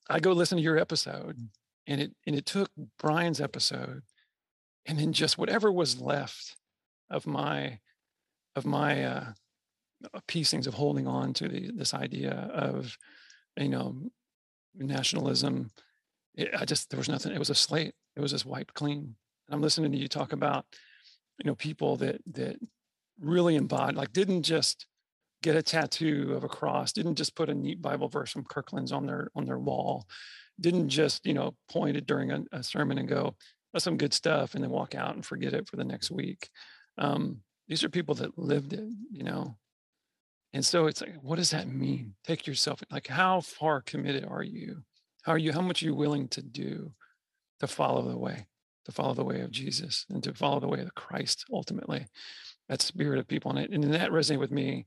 [0.10, 1.38] I go listen to your episode
[1.88, 4.04] and it and it took Brian's episode
[4.86, 6.56] and then just whatever was left
[7.10, 7.80] of my
[8.56, 9.26] of my uh,
[10.14, 12.96] uh piecings of holding on to the, this idea of
[13.58, 13.96] you know
[14.76, 15.70] nationalism
[16.36, 17.94] it, i just there was nothing it was a slate.
[18.16, 19.16] It was just wiped clean.
[19.48, 20.66] And i'm listening to you talk about
[21.40, 22.58] you know people that that
[23.20, 24.88] really embodied like didn't just
[25.42, 28.92] get a tattoo of a cross, didn't just put a neat Bible verse from Kirkland's
[28.92, 30.06] on their on their wall,
[30.60, 33.36] didn't just you know point it during a, a sermon and go,
[33.74, 36.50] "That's some good stuff," and then walk out and forget it for the next week.
[36.98, 39.58] Um, these are people that lived it, you know.
[40.54, 42.14] And so it's like, what does that mean?
[42.26, 44.84] Take yourself like, how far committed are you?
[45.24, 45.52] How are you?
[45.52, 46.94] How much are you willing to do
[47.60, 48.48] to follow the way,
[48.86, 52.06] to follow the way of Jesus, and to follow the way of Christ ultimately?
[52.70, 54.86] That spirit of people, and, it, and that resonated with me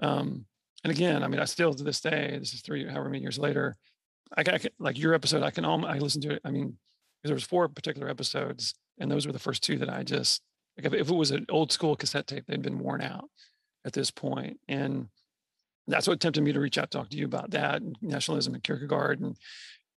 [0.00, 0.44] um,
[0.84, 3.38] and again, I mean, I still to this day, this is three, however many years
[3.38, 3.76] later,
[4.36, 5.42] I got like your episode.
[5.42, 6.42] I can all I listen to it.
[6.44, 6.76] I mean,
[7.22, 10.42] there was four particular episodes, and those were the first two that I just
[10.76, 10.86] like.
[10.86, 13.28] If, if it was an old school cassette tape, they'd been worn out
[13.84, 15.08] at this point, and
[15.86, 19.20] that's what tempted me to reach out talk to you about that nationalism and Kierkegaard
[19.20, 19.36] and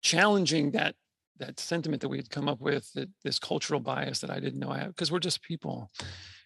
[0.03, 0.97] challenging that
[1.39, 4.61] that sentiment that we had come up with that this cultural bias that I didn't
[4.61, 5.91] know I have because we're just people.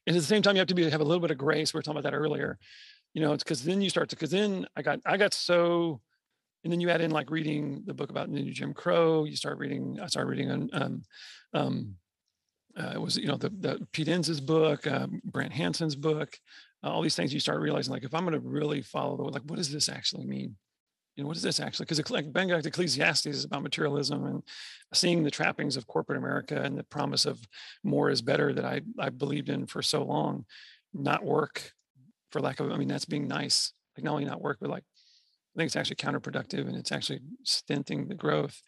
[0.09, 1.73] And at the same time, you have to be have a little bit of grace.
[1.73, 2.59] We were talking about that earlier
[3.15, 6.01] you know, it's because then you start to because then I got I got so
[6.65, 9.25] and then you add in like reading the book about new Jim Crow.
[9.25, 9.99] You start reading.
[10.01, 11.03] I started reading on um,
[11.55, 11.95] um,
[12.79, 16.39] uh, it was you know the, the Pete Enns's book, uh, Brant Hansen's book,
[16.85, 17.33] uh, all these things.
[17.33, 19.89] You start realizing like if I'm going to really follow the like, what does this
[19.89, 20.57] actually mean?
[21.19, 21.87] You know, what does this actually?
[21.87, 24.43] Because like Ben back to Ecclesiastes is about materialism and
[24.95, 27.41] seeing the trappings of corporate America and the promise of
[27.83, 30.47] more is better that I I believed in for so long,
[30.95, 31.73] not work
[32.31, 33.73] for lack of, I mean, that's being nice.
[33.97, 37.19] Like not only not work, but like, I think it's actually counterproductive and it's actually
[37.43, 38.63] stinting the growth.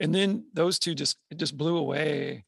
[0.00, 2.46] And then those two just, it just blew away.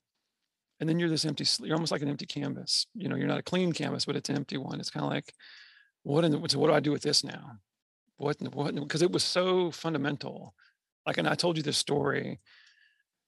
[0.80, 2.86] And then you're this empty, you're almost like an empty canvas.
[2.94, 4.80] You know, you're not a clean canvas, but it's an empty one.
[4.80, 5.34] It's kind of like,
[6.02, 7.58] what in the, so what do I do with this now?
[8.16, 10.54] What, what, because it was so fundamental.
[11.06, 12.40] Like, and I told you this story.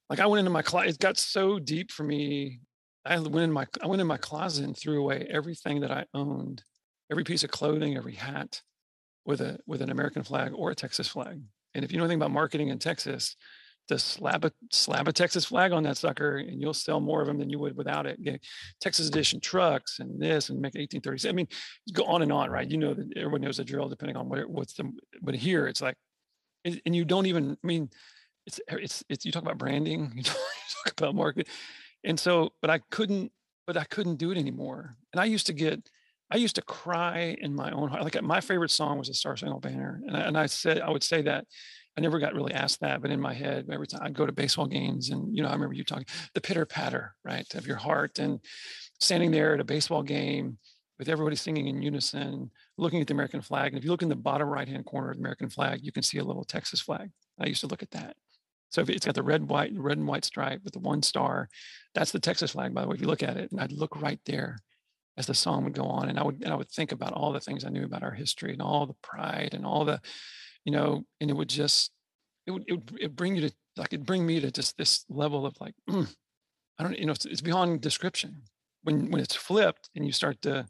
[0.09, 2.61] Like I went into my closet, it got so deep for me.
[3.05, 6.07] I went in my, I went in my closet and threw away everything that I
[6.15, 6.63] owned
[7.11, 8.63] every piece of clothing, every hat
[9.25, 11.41] with a with an American flag or a Texas flag.
[11.75, 13.37] And if you know anything about marketing in Texas,
[13.89, 17.27] to slap a slap a Texas flag on that sucker, and you'll sell more of
[17.27, 18.23] them than you would without it.
[18.23, 18.45] Get
[18.81, 21.29] Texas edition trucks and this and make 1830s.
[21.29, 21.49] I mean,
[21.93, 22.69] go on and on, right?
[22.69, 24.91] You know that everyone knows the drill, depending on what what's the.
[25.23, 25.97] But here, it's like,
[26.65, 27.53] and you don't even.
[27.53, 27.91] I mean,
[28.47, 29.25] it's it's it's.
[29.25, 31.49] You talk about branding, you talk, you talk about market,
[32.05, 33.33] and so, but I couldn't,
[33.67, 34.97] but I couldn't do it anymore.
[35.13, 35.89] And I used to get.
[36.29, 38.03] I used to cry in my own heart.
[38.03, 40.91] Like my favorite song was the Star Spangled Banner, and I, and I said I
[40.91, 41.47] would say that
[41.97, 44.33] I never got really asked that, but in my head, every time I'd go to
[44.33, 47.77] baseball games and, you know, I remember you talking the pitter patter, right, of your
[47.77, 48.41] heart and
[49.01, 50.59] standing there at a baseball game
[50.99, 53.73] with everybody singing in unison, looking at the American flag.
[53.73, 55.93] And if you look in the bottom right hand corner of the American flag, you
[55.93, 57.11] can see a little Texas flag.
[57.39, 58.17] I used to look at that.
[58.71, 61.49] So if it's got the red, white, red and white stripe with the one star,
[61.95, 63.51] that's the Texas flag, by the way, if you look at it.
[63.53, 64.59] And I'd look right there
[65.17, 66.09] as the song would go on.
[66.09, 68.13] And I would and I would think about all the things I knew about our
[68.13, 70.01] history and all the pride and all the
[70.67, 71.93] you know, and it would just,
[72.47, 75.05] it would, it would it bring you to, like, it bring me to just this
[75.09, 76.07] level of like, mm,
[76.79, 78.43] I don't, you know, it's, it's, beyond description.
[78.83, 80.67] When, when it's flipped and you start to,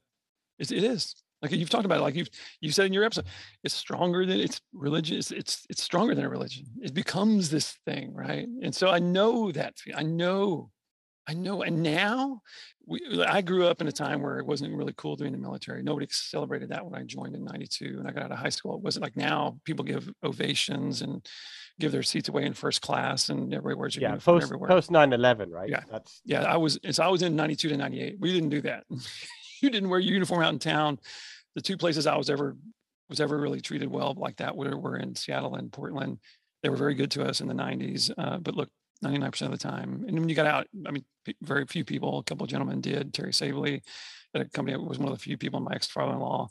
[0.59, 2.31] it, it is like you've talked about it, like you've,
[2.61, 3.27] you said in your episode,
[3.65, 5.19] it's stronger than it's religion.
[5.19, 6.67] It's, it's, it's stronger than a religion.
[6.81, 8.15] It becomes this thing.
[8.15, 8.47] Right.
[8.63, 10.71] And so I know that, I know
[11.29, 11.63] I know.
[11.63, 12.43] And now
[12.87, 15.83] we, I grew up in a time where it wasn't really cool doing the military.
[15.83, 18.77] Nobody celebrated that when I joined in 92 and I got out of high school.
[18.77, 21.27] It wasn't like now people give ovations and
[21.81, 24.69] give their seats away in first class and everybody everywhere's yeah, post, everywhere.
[24.69, 25.69] Post 9-11, right?
[25.69, 25.83] Yeah.
[25.91, 26.43] That's yeah.
[26.43, 28.17] I was, so I was in 92 to 98.
[28.21, 28.85] We didn't do that.
[29.63, 30.99] you didn't wear your uniform out in town.
[31.57, 32.57] The two places I was ever,
[33.09, 36.19] was ever really treated well like that were, were in Seattle and Portland.
[36.63, 38.11] They were very good to us in the 90s.
[38.17, 38.69] Uh, but look,
[39.05, 40.05] 99% of the time.
[40.07, 41.05] And when you got out, I mean,
[41.43, 43.13] very few people, a couple of gentlemen did.
[43.13, 43.83] Terry Sabley
[44.35, 46.49] at a company that was one of the few people, my ex-father-in-law,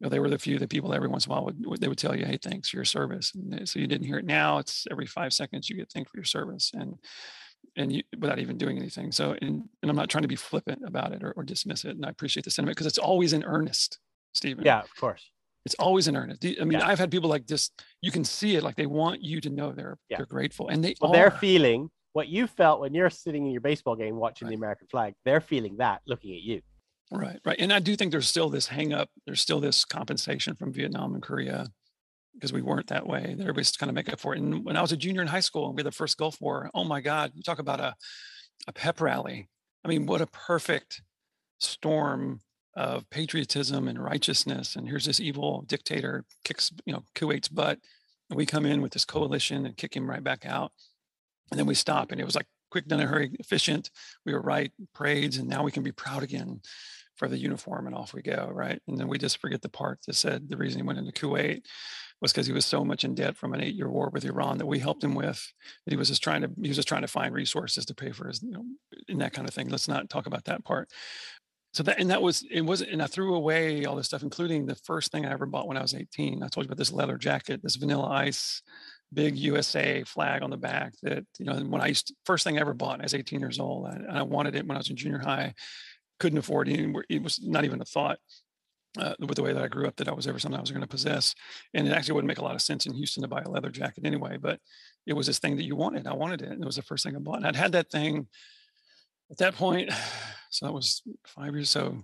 [0.00, 1.80] you know, they were the few the people that every once in a while would,
[1.80, 3.32] they would tell you, hey, thanks for your service.
[3.34, 4.58] And so you didn't hear it now.
[4.58, 6.96] It's every five seconds you get thanked for your service and
[7.76, 9.12] and you, without even doing anything.
[9.12, 11.92] So, and, and I'm not trying to be flippant about it or, or dismiss it.
[11.92, 13.98] And I appreciate the sentiment because it's always in earnest,
[14.34, 14.64] Stephen.
[14.64, 15.30] Yeah, of course.
[15.64, 16.44] It's always in earnest.
[16.44, 16.88] I mean, yeah.
[16.88, 17.70] I've had people like this.
[18.00, 20.16] You can see it, like they want you to know they're yeah.
[20.16, 21.14] they're grateful, and they well, are.
[21.14, 24.50] they're feeling what you felt when you're sitting in your baseball game watching right.
[24.50, 25.14] the American flag.
[25.24, 26.60] They're feeling that looking at you.
[27.10, 29.08] Right, right, and I do think there's still this hang up.
[29.26, 31.68] There's still this compensation from Vietnam and Korea
[32.34, 33.36] because we weren't that way.
[33.38, 34.40] Everybody's kind of make up for it.
[34.40, 36.40] And when I was a junior in high school and we had the first Gulf
[36.40, 37.94] War, oh my God, you talk about a
[38.66, 39.48] a pep rally.
[39.84, 41.02] I mean, what a perfect
[41.58, 42.40] storm
[42.74, 44.76] of patriotism and righteousness.
[44.76, 47.78] And here's this evil dictator kicks, you know, Kuwait's butt.
[48.30, 50.72] And we come in with this coalition and kick him right back out.
[51.50, 52.12] And then we stop.
[52.12, 53.90] And it was like quick, done a hurry, efficient.
[54.24, 56.62] We were right, parades, and now we can be proud again
[57.16, 58.50] for the uniform and off we go.
[58.50, 58.80] Right.
[58.88, 61.62] And then we just forget the part that said the reason he went into Kuwait
[62.22, 64.66] was because he was so much in debt from an eight-year war with Iran that
[64.66, 65.52] we helped him with.
[65.84, 68.12] That he was just trying to he was just trying to find resources to pay
[68.12, 68.64] for his, you know,
[69.08, 69.68] and that kind of thing.
[69.68, 70.88] Let's not talk about that part
[71.72, 74.66] so that and that was it wasn't and i threw away all this stuff including
[74.66, 76.92] the first thing i ever bought when i was 18 i told you about this
[76.92, 78.62] leather jacket this vanilla ice
[79.12, 82.58] big usa flag on the back that you know when i used to, first thing
[82.58, 84.90] i ever bought i was 18 years old and I wanted it when i was
[84.90, 85.54] in junior high
[86.20, 88.18] couldn't afford it it was not even a thought
[88.98, 90.70] uh, with the way that I grew up, that I was ever something I was
[90.70, 91.34] going to possess,
[91.72, 93.70] and it actually wouldn't make a lot of sense in Houston to buy a leather
[93.70, 94.36] jacket anyway.
[94.36, 94.60] But
[95.06, 96.06] it was this thing that you wanted.
[96.06, 97.38] I wanted it, and it was the first thing I bought.
[97.38, 98.28] And I'd had that thing
[99.30, 99.90] at that point
[100.52, 101.96] so that was five years, so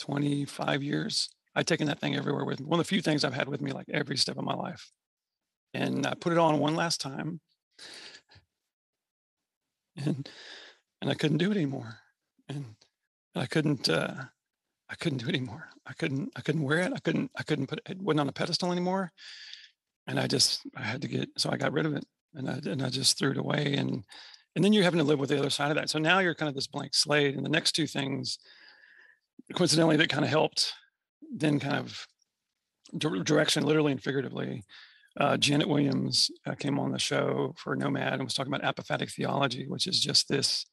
[0.00, 1.30] 25 years.
[1.54, 2.66] I'd taken that thing everywhere with me.
[2.66, 4.90] One of the few things I've had with me like every step of my life.
[5.72, 7.40] And I put it on one last time.
[9.96, 10.28] And
[11.00, 12.00] and I couldn't do it anymore.
[12.48, 12.64] And,
[13.34, 14.24] and I couldn't uh
[14.90, 15.68] I couldn't do it anymore.
[15.86, 16.92] I couldn't I couldn't wear it.
[16.92, 19.12] I couldn't I couldn't put it, it wasn't on a pedestal anymore.
[20.08, 22.04] And I just I had to get so I got rid of it
[22.34, 24.04] and I and I just threw it away and
[24.54, 25.90] and then you're having to live with the other side of that.
[25.90, 28.38] So now you're kind of this blank slate and the next two things
[29.54, 30.72] coincidentally that kind of helped
[31.36, 32.06] then kind of
[33.24, 34.62] direction literally and figuratively
[35.20, 39.10] uh, janet williams uh, came on the show for nomad and was talking about apophatic
[39.10, 40.64] theology which is just this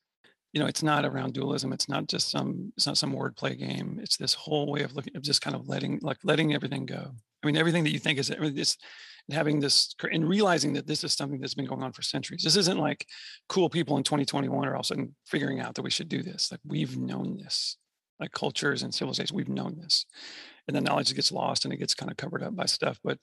[0.53, 1.71] you know it's not around dualism.
[1.73, 3.99] It's not just some it's not some wordplay game.
[4.01, 7.11] It's this whole way of looking of just kind of letting like letting everything go.
[7.43, 8.77] I mean everything that you think is it's
[9.31, 12.43] having this and realizing that this is something that's been going on for centuries.
[12.43, 13.05] This isn't like
[13.49, 16.23] cool people in 2021 are all of a sudden figuring out that we should do
[16.23, 16.51] this.
[16.51, 17.77] Like we've known this,
[18.19, 20.05] like cultures and civilizations, we've known this.
[20.67, 22.99] And the knowledge gets lost and it gets kind of covered up by stuff.
[23.03, 23.17] But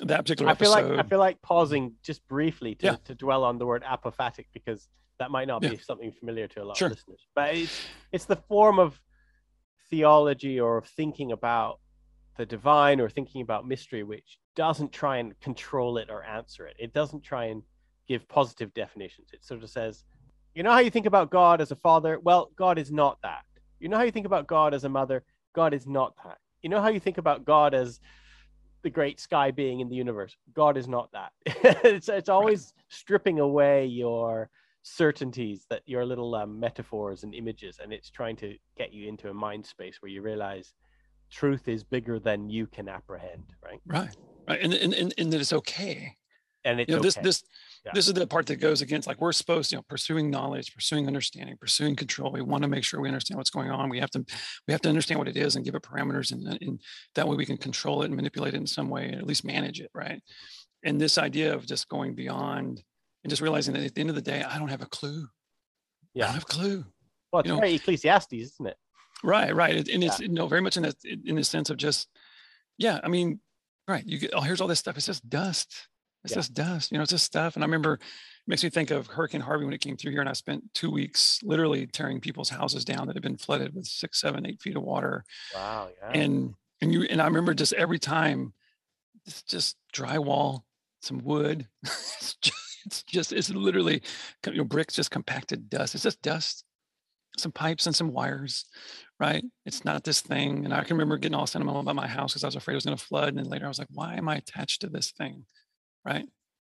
[0.00, 2.96] that particular I feel episode, like I feel like pausing just briefly to, yeah.
[3.06, 4.88] to dwell on the word apophatic because
[5.18, 5.76] that might not be yeah.
[5.82, 6.88] something familiar to a lot sure.
[6.88, 7.26] of listeners.
[7.34, 7.80] But it's
[8.12, 9.00] it's the form of
[9.90, 11.80] theology or of thinking about
[12.36, 16.76] the divine or thinking about mystery which doesn't try and control it or answer it.
[16.78, 17.62] It doesn't try and
[18.08, 19.28] give positive definitions.
[19.32, 20.04] It sort of says,
[20.54, 22.18] you know how you think about God as a father?
[22.22, 23.44] Well, God is not that.
[23.80, 25.24] You know how you think about God as a mother?
[25.54, 26.38] God is not that.
[26.62, 28.00] You know how you think about God as
[28.82, 30.36] the great sky being in the universe?
[30.54, 31.32] God is not that.
[31.84, 34.48] it's, it's always stripping away your
[34.84, 39.30] certainties that your little um, metaphors and images and it's trying to get you into
[39.30, 40.74] a mind space where you realize
[41.30, 44.14] truth is bigger than you can apprehend right right
[44.48, 46.16] right and and, and, and that it's okay
[46.64, 47.06] and it's you know okay.
[47.06, 47.42] this this
[47.84, 47.92] Yeah.
[47.94, 50.72] this is the part that goes against like we're supposed to you know pursuing knowledge
[50.74, 53.98] pursuing understanding pursuing control we want to make sure we understand what's going on we
[54.00, 54.24] have to
[54.66, 56.80] we have to understand what it is and give it parameters and, and
[57.14, 59.44] that way we can control it and manipulate it in some way and at least
[59.44, 60.22] manage it right
[60.84, 62.82] and this idea of just going beyond
[63.22, 65.26] and just realizing that at the end of the day i don't have a clue
[66.14, 66.24] Yeah.
[66.24, 66.84] i don't have a clue
[67.32, 68.76] well it's you know- very ecclesiastes isn't it
[69.22, 69.88] Right, right.
[69.88, 72.08] And it's you know very much in the in the sense of just,
[72.76, 73.00] yeah.
[73.02, 73.40] I mean,
[73.88, 74.04] right.
[74.06, 74.96] You get oh, here's all this stuff.
[74.96, 75.88] It's just dust.
[76.24, 76.36] It's Yeah.
[76.36, 76.90] just dust.
[76.92, 77.54] You know, it's just stuff.
[77.56, 78.00] And I remember it
[78.46, 80.90] makes me think of Hurricane Harvey when it came through here, and I spent two
[80.90, 84.76] weeks literally tearing people's houses down that had been flooded with six, seven, eight feet
[84.76, 85.24] of water.
[85.54, 88.54] wow yeah And and you and I remember just every time,
[89.26, 90.62] it's just drywall,
[91.02, 91.68] some wood.
[91.82, 94.02] it's just it's just it's literally
[94.46, 95.94] you know bricks just compacted dust.
[95.94, 96.64] It's just dust,
[97.38, 98.66] some pipes and some wires,
[99.20, 99.44] right?
[99.64, 100.64] It's not this thing.
[100.64, 102.76] And I can remember getting all sentimental about my house because I was afraid it
[102.76, 103.28] was going to flood.
[103.28, 105.46] And then later I was like, why am I attached to this thing,
[106.04, 106.26] right?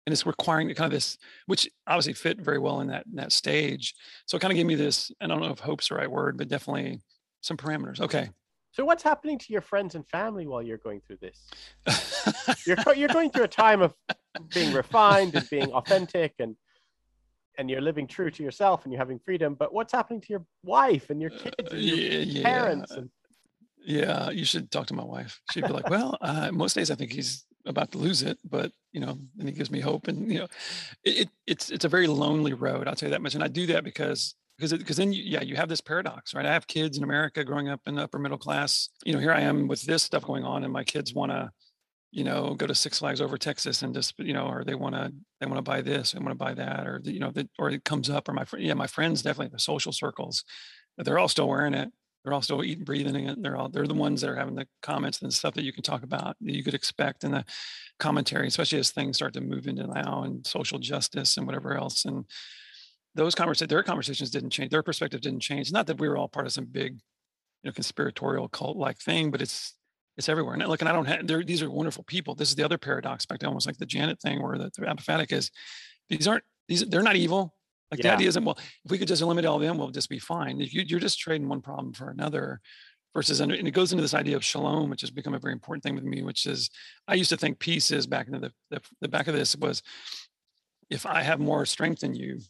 [0.04, 3.30] And it's requiring kind of this, which obviously fit very well in that in that
[3.32, 3.94] stage.
[4.26, 5.12] So it kind of gave me this.
[5.20, 7.00] I don't know if hope's the right word, but definitely
[7.40, 8.00] some parameters.
[8.00, 8.30] Okay.
[8.72, 11.50] so what's happening to your friends and family while you're going through this
[12.66, 13.94] you're you're going through a time of
[14.54, 16.56] being refined and being authentic and
[17.58, 20.44] and you're living true to yourself and you're having freedom but what's happening to your
[20.64, 22.42] wife and your kids and your yeah, yeah.
[22.42, 23.10] parents and
[23.84, 25.40] Yeah, you should talk to my wife.
[25.50, 28.72] She'd be like, "Well, uh, most days I think he's about to lose it, but
[28.92, 30.48] you know, and he gives me hope." And you know,
[31.04, 32.86] it, it it's it's a very lonely road.
[32.86, 33.34] I'll tell you that much.
[33.34, 36.46] And I do that because because because then you, yeah, you have this paradox, right?
[36.46, 38.88] I have kids in America growing up in the upper middle class.
[39.04, 41.50] You know, here I am with this stuff going on, and my kids want to,
[42.12, 44.94] you know, go to Six Flags over Texas and just you know, or they want
[44.94, 47.48] to they want to buy this, they want to buy that, or you know, that
[47.58, 50.44] or it comes up, or my friend, yeah, my friends definitely the social circles,
[50.98, 51.90] they're all still wearing it
[52.24, 53.42] they're all still eating, breathing in it.
[53.42, 55.82] They're all they're the ones that are having the comments and stuff that you can
[55.82, 57.44] talk about that you could expect in the
[57.98, 62.04] commentary, especially as things start to move into now and social justice and whatever else.
[62.04, 62.24] And
[63.14, 64.70] those conversations, their conversations didn't change.
[64.70, 65.72] Their perspective didn't change.
[65.72, 66.92] Not that we were all part of some big,
[67.62, 69.74] you know, conspiratorial cult like thing, but it's
[70.16, 70.54] it's everywhere.
[70.54, 72.34] And look, and I don't have these are wonderful people.
[72.34, 74.86] This is the other paradox back to almost like the Janet thing where the, the
[74.86, 75.50] apophatic is
[76.08, 77.54] these aren't these they're not evil.
[77.90, 80.08] Like the idea isn't well, if we could just eliminate all of them, we'll just
[80.08, 80.62] be fine.
[80.62, 82.60] If you, you're just trading one problem for another
[83.14, 85.82] versus and it goes into this idea of shalom, which has become a very important
[85.82, 86.70] thing with me, which is
[87.06, 89.82] I used to think peace is back into the, the, the back of this was
[90.88, 92.40] if I have more strength than you,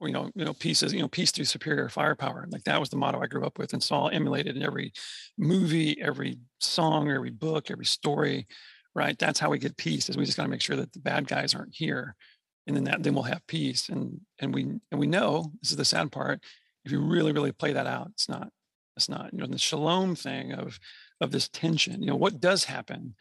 [0.00, 2.46] you know, you know, peace is, you know, peace through superior firepower.
[2.50, 4.92] Like that was the motto I grew up with and saw emulated in every
[5.38, 8.46] movie, every song, every book, every story,
[8.94, 9.18] right?
[9.18, 11.26] That's how we get peace is we just got to make sure that the bad
[11.26, 12.14] guys aren't here.
[12.66, 13.88] And then that, then we'll have peace.
[13.88, 16.40] And, and we, and we know this is the sad part.
[16.84, 18.48] If you really, really play that out, it's not,
[18.96, 20.78] it's not, you know, the shalom thing of,
[21.20, 23.14] of this tension, you know, what does happen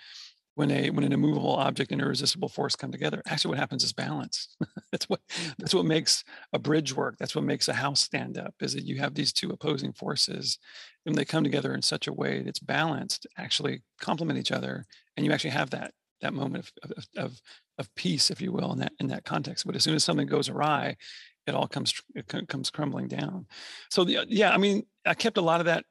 [0.62, 3.92] when a when an immovable object and irresistible force come together actually what happens is
[3.94, 4.56] balance
[4.92, 5.22] that's what
[5.58, 7.16] that's what makes a bridge work.
[7.18, 10.60] That's what makes a house stand up is that you have these two opposing forces
[11.06, 15.26] and they come together in such a way that's balanced actually complement each other and
[15.26, 17.42] you actually have that that moment of, of, of,
[17.80, 19.66] of peace if you will in that in that context.
[19.66, 20.98] But as soon as something goes awry
[21.48, 23.48] it all comes it comes crumbling down.
[23.90, 25.86] So the, yeah i mean i kept a lot of that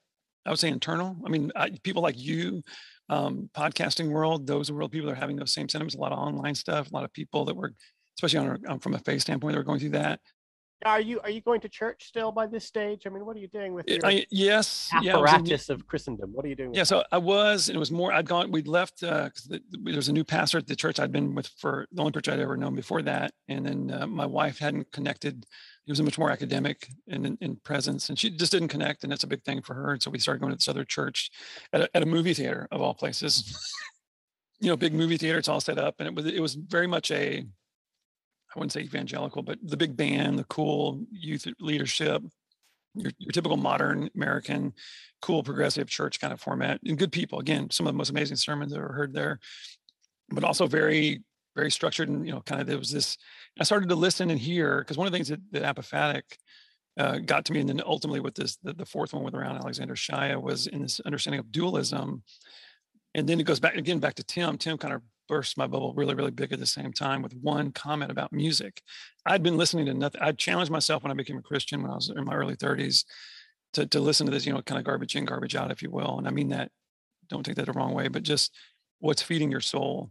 [0.46, 1.16] i would say internal.
[1.24, 2.62] I mean I, people like you
[3.10, 5.96] um, podcasting world, those world people are having those same sentiments.
[5.96, 7.74] A lot of online stuff, a lot of people that were,
[8.16, 10.20] especially on um, from a faith standpoint, that were going through that.
[10.86, 13.40] are you are you going to church still by this stage i mean what are
[13.40, 16.70] you doing with your I, yes, yeah, I in- of christendom what are you doing
[16.70, 16.84] with yeah.
[16.84, 18.12] So I was, and it was more.
[18.12, 18.50] I'd gone.
[18.50, 21.48] We'd left because the, there was a new pastor at the church I'd been with
[21.58, 24.90] for the only church I'd ever known before that, and then uh, my wife hadn't
[24.92, 25.44] connected.
[25.90, 29.10] He was much more academic and in, in presence, and she just didn't connect, and
[29.10, 29.90] that's a big thing for her.
[29.90, 31.32] And so we started going to this other church
[31.72, 33.58] at a, at a movie theater of all places.
[34.60, 35.38] you know, big movie theater.
[35.38, 37.44] It's all set up, and it was it was very much a
[38.54, 42.22] I wouldn't say evangelical, but the big band, the cool youth leadership,
[42.94, 44.74] your, your typical modern American,
[45.20, 47.40] cool progressive church kind of format, and good people.
[47.40, 49.40] Again, some of the most amazing sermons I've ever heard there,
[50.30, 51.22] but also very,
[51.60, 53.18] very structured and you know, kind of there was this.
[53.60, 56.22] I started to listen and hear because one of the things that, that apophatic
[56.98, 59.56] uh, got to me, and then ultimately with this, the, the fourth one with around
[59.56, 62.22] Alexander Shaia was in this understanding of dualism,
[63.14, 64.56] and then it goes back again back to Tim.
[64.56, 67.72] Tim kind of burst my bubble really, really big at the same time with one
[67.72, 68.82] comment about music.
[69.26, 70.20] I'd been listening to nothing.
[70.22, 73.04] I challenged myself when I became a Christian when I was in my early 30s
[73.74, 75.90] to, to listen to this, you know, kind of garbage in, garbage out, if you
[75.90, 76.18] will.
[76.18, 76.70] And I mean that,
[77.28, 78.52] don't take that the wrong way, but just
[78.98, 80.10] what's feeding your soul.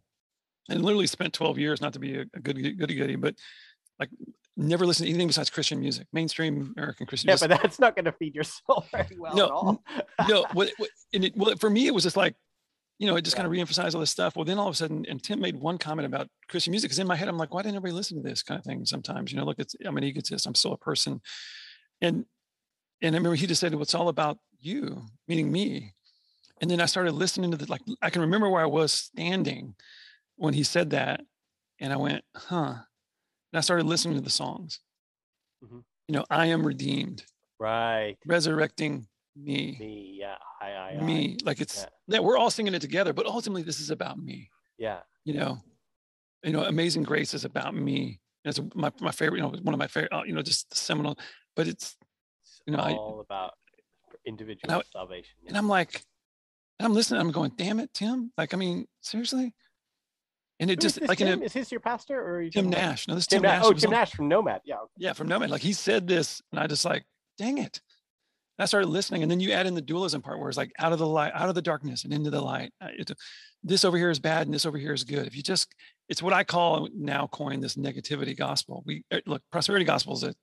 [0.69, 3.35] And literally spent 12 years, not to be a, a goody goody goody, but
[3.99, 4.09] like
[4.55, 7.27] never listen to anything besides Christian music, mainstream American Christian.
[7.27, 7.41] Music.
[7.41, 7.61] Yeah, music.
[7.61, 9.83] but that's not going to feed your soul very well No, at all.
[10.27, 12.35] no, what, what, and it, well, for me, it was just like,
[12.97, 13.43] you know, it just Yeah.
[13.43, 14.35] kind of reemphasized all this stuff.
[14.35, 16.99] Well, then all of a sudden, and Tim made one comment about Christian music because
[16.99, 18.85] in my head, I'm like, why didn't everybody listen to this kind of thing?
[18.85, 20.45] Sometimes, you know, look, it's, I'm an egotist.
[20.45, 21.21] I'm still a person.
[22.01, 22.25] And,
[23.01, 25.93] and I remember he just said, well, it's all about you, meaning me.
[26.61, 29.75] And then I started listening to the, like, I can remember where I was standing
[30.39, 31.21] when he said that.
[31.79, 32.73] And I went, huh.
[33.51, 34.79] And I started listening to the songs.
[35.63, 35.83] Mhm.
[36.07, 37.23] You know, I am redeemed,
[37.59, 38.17] Right.
[38.25, 40.15] resurrecting me Me.
[40.19, 40.35] Yeah.
[40.59, 40.71] I.
[40.71, 40.89] I.
[40.99, 41.01] I.
[41.01, 41.89] me like it's Yeah.
[42.07, 45.01] yeah we're all singing it together but ultimately this is about me Yeah.
[45.23, 45.59] you know
[46.43, 49.73] you know amazing grace is about me And it's my, my favorite you know one
[49.73, 51.17] of my favorite uh, you know just the seminal
[51.55, 51.95] but it's
[52.43, 53.53] It's You know, I- all about
[54.25, 55.37] individual I- salvation.
[55.47, 56.01] and i'm like
[56.79, 59.53] and i'm listening i'm going damn it tim like i mean seriously
[60.59, 61.41] and it Who just like Tim?
[61.41, 63.61] a is this your pastor or you tim nash no this is Tim, Nash.
[63.63, 64.61] nash Oh, Tim Nash from Nomad.
[64.65, 64.75] Yeah.
[64.97, 67.03] yeah from nomad like he said this and i just like
[67.37, 67.79] dang it
[68.57, 70.71] and i started listening and then you add in the dualism part where it's like
[70.79, 73.11] out of the light out of the darkness and into the light it-
[73.63, 75.73] this over here is bad and this over here is good if you just
[76.07, 80.23] it's what i call now coin this negativity gospel we uh, look prosperity gospel is
[80.23, 80.33] a,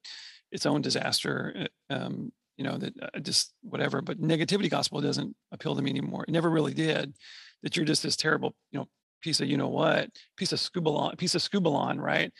[0.52, 5.34] its own disaster uh, um you know that uh, just whatever but negativity gospel doesn't
[5.52, 7.14] appeal to me anymore it never really did
[7.62, 8.86] that you're just this terrible you know
[9.26, 12.32] piece of you know what piece of skubalon piece of skubalon right?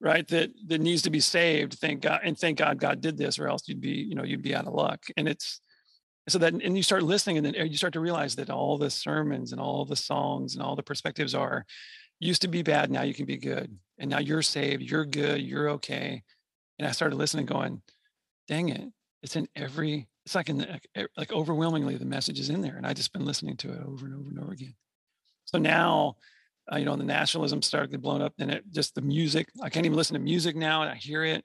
[0.00, 0.26] Right?
[0.28, 1.74] That that needs to be saved.
[1.74, 4.42] Thank god and thank god god did this or else you'd be you know you'd
[4.42, 5.04] be out of luck.
[5.18, 5.60] And it's
[6.30, 8.88] so that and you start listening and then you start to realize that all the
[8.88, 11.66] sermons and all the songs and all the perspectives are
[12.20, 13.76] used to be bad now you can be good.
[13.98, 16.22] And now you're saved you're good you're okay.
[16.78, 17.82] And i started listening going
[18.48, 18.88] dang it
[19.22, 20.80] it's in every it's like in the
[21.18, 22.76] like overwhelmingly the message is in there.
[22.78, 24.74] And i just been listening to it over and over and over again
[25.44, 26.16] so now
[26.72, 29.84] uh, you know the nationalism started blown up and it just the music i can't
[29.86, 31.44] even listen to music now and i hear it.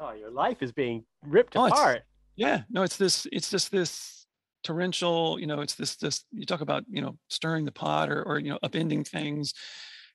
[0.00, 2.02] Oh, your life is being ripped Oh, apart.
[2.34, 4.26] yeah no it's this it's just this
[4.64, 8.22] torrential you know it's this this you talk about you know stirring the pot or
[8.24, 9.54] or you know upending things.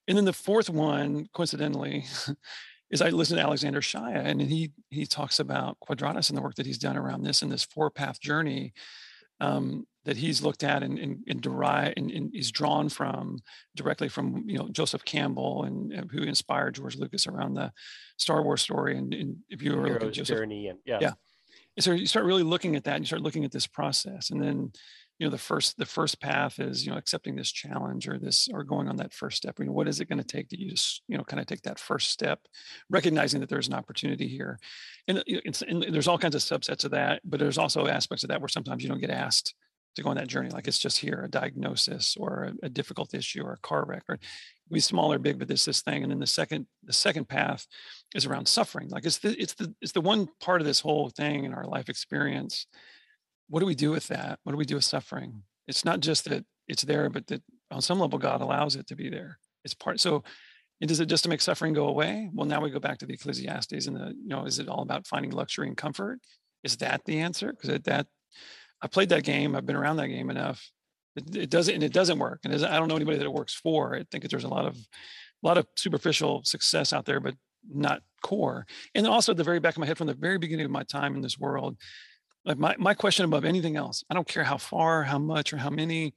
[0.07, 2.05] And then the fourth one coincidentally
[2.91, 6.55] is i listen to alexander shaia and he he talks about quadratos and the work
[6.55, 8.73] that he's done around this and this four path journey.
[9.39, 13.39] Um, that he's looked at and, and, and derived and, and he's drawn from
[13.76, 17.72] directly from you know Joseph Campbell and, and who inspired George Lucas around the
[18.18, 20.99] Star Wars story and, and if you were looking at Joseph journey and yeah.
[21.02, 21.14] Yeah.
[21.78, 24.32] and so you start really looking at that and you start looking at this process
[24.32, 24.72] and then
[25.20, 28.49] you know the first the first path is you know accepting this challenge or this
[28.52, 30.60] or going on that first step you know what is it going to take to
[30.60, 32.39] you just you know kind of take that first step
[32.89, 34.58] recognizing that there's an opportunity here
[35.08, 38.30] and, it's, and there's all kinds of subsets of that but there's also aspects of
[38.30, 39.54] that where sometimes you don't get asked
[39.95, 43.13] to go on that journey like it's just here a diagnosis or a, a difficult
[43.13, 44.19] issue or a car wreck or
[44.79, 46.03] small or big but this this thing.
[46.03, 47.67] And then the second the second path
[48.15, 48.89] is around suffering.
[48.89, 51.65] Like it's the it's the it's the one part of this whole thing in our
[51.65, 52.67] life experience.
[53.49, 54.39] What do we do with that?
[54.43, 55.43] What do we do with suffering?
[55.67, 58.95] It's not just that it's there but that on some level god allows it to
[58.95, 59.39] be there.
[59.65, 60.23] It's part so
[60.79, 62.29] and it just to make suffering go away?
[62.33, 64.81] Well now we go back to the ecclesiastes and the you know is it all
[64.81, 66.19] about finding luxury and comfort?
[66.63, 67.51] Is that the answer?
[67.51, 68.07] Because that
[68.82, 70.69] i played that game i've been around that game enough.
[71.15, 73.53] It, it doesn't and it doesn't work and i don't know anybody that it works
[73.53, 73.95] for.
[73.95, 77.36] I think there's a lot of a lot of superficial success out there but
[77.69, 78.65] not core.
[78.95, 80.84] And also at the very back of my head from the very beginning of my
[80.84, 81.77] time in this world
[82.45, 85.57] like my, my question above anything else i don't care how far how much or
[85.57, 86.13] how many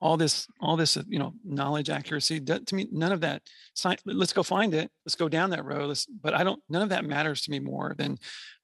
[0.00, 3.42] all this all this uh, you know knowledge accuracy to me none of that
[3.74, 6.82] sci- let's go find it let's go down that road let's but i don't none
[6.82, 8.16] of that matters to me more than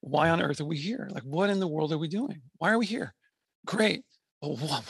[0.05, 1.09] why on earth are we here?
[1.11, 2.43] Like what in the world are we doing?
[2.59, 3.14] Why are we here?
[3.66, 4.05] Great.
[4.41, 4.80] But why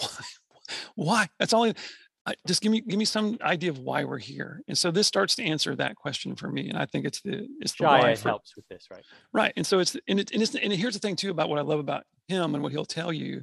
[0.94, 1.74] why, that's all I,
[2.26, 4.62] I, just give me give me some idea of why we're here.
[4.66, 7.46] And so this starts to answer that question for me and i think it's the
[7.60, 9.04] it's the why for, helps with this, right?
[9.32, 9.52] Right.
[9.56, 11.62] And so it's and it, and it's and here's the thing too about what I
[11.62, 13.42] love about him and what he'll tell you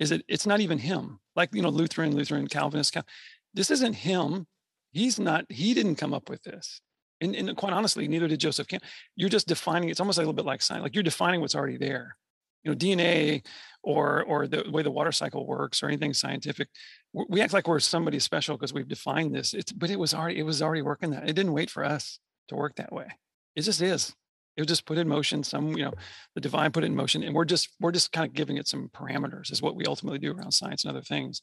[0.00, 1.20] is that it's not even him.
[1.36, 2.94] Like you know, Lutheran, Lutheran, Calvinist.
[2.94, 3.06] Cal-
[3.54, 4.46] this isn't him.
[4.90, 5.44] He's not.
[5.48, 6.80] He didn't come up with this.
[7.20, 8.66] And, and quite honestly, neither did Joseph.
[9.14, 9.90] You're just defining.
[9.90, 10.82] It's almost like a little bit like science.
[10.82, 12.16] Like you're defining what's already there.
[12.64, 13.44] You know, DNA
[13.82, 16.68] or or the way the water cycle works or anything scientific.
[17.12, 19.54] We act like we're somebody special because we've defined this.
[19.54, 21.28] It's but it was already it was already working that.
[21.28, 23.06] It didn't wait for us to work that way.
[23.54, 24.14] It just is
[24.56, 25.92] it was just put in motion some you know
[26.34, 28.68] the divine put it in motion and we're just we're just kind of giving it
[28.68, 31.42] some parameters is what we ultimately do around science and other things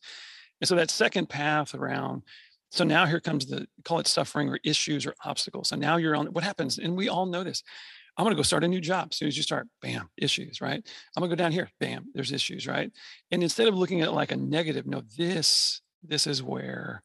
[0.62, 2.24] and so that second path around
[2.72, 5.70] So now here comes the call it suffering or issues or obstacles.
[5.70, 7.64] So now you're on what happens, and we all know this.
[8.18, 9.10] I'm going to go start a new job.
[9.12, 10.84] As soon as you start, bam, issues, right?
[11.16, 12.92] I'm going to go down here, bam, there's issues, right?
[13.30, 17.04] And instead of looking at like a negative, no, this, this is where,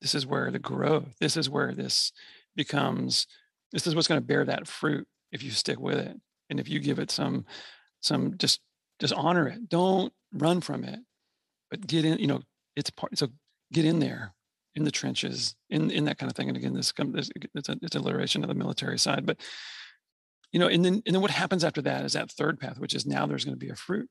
[0.00, 2.12] this is where the growth, this is where this
[2.54, 3.26] becomes,
[3.72, 6.16] this is what's going to bear that fruit if you stick with it.
[6.50, 7.46] And if you give it some,
[8.00, 8.60] some, just,
[9.00, 9.68] just honor it.
[9.68, 11.00] Don't run from it,
[11.70, 12.42] but get in, you know,
[12.76, 13.28] it's part, so
[13.72, 14.34] get in there
[14.74, 17.76] in the trenches in in that kind of thing and again this, this it's a
[17.82, 19.38] it's alliteration of the military side but
[20.50, 22.94] you know and then and then what happens after that is that third path which
[22.94, 24.08] is now there's going to be a fruit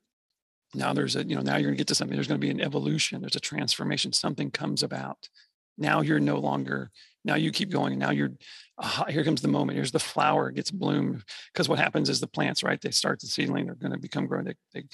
[0.74, 2.46] now there's a you know now you're going to get to something there's going to
[2.46, 5.28] be an evolution there's a transformation something comes about
[5.76, 6.90] now you're no longer
[7.24, 8.32] now you keep going and now you're
[8.78, 11.22] uh, here comes the moment here's the flower gets bloomed.
[11.52, 14.26] Because what happens is the plants right they start the seedling they're going to become
[14.26, 14.84] grown they, they,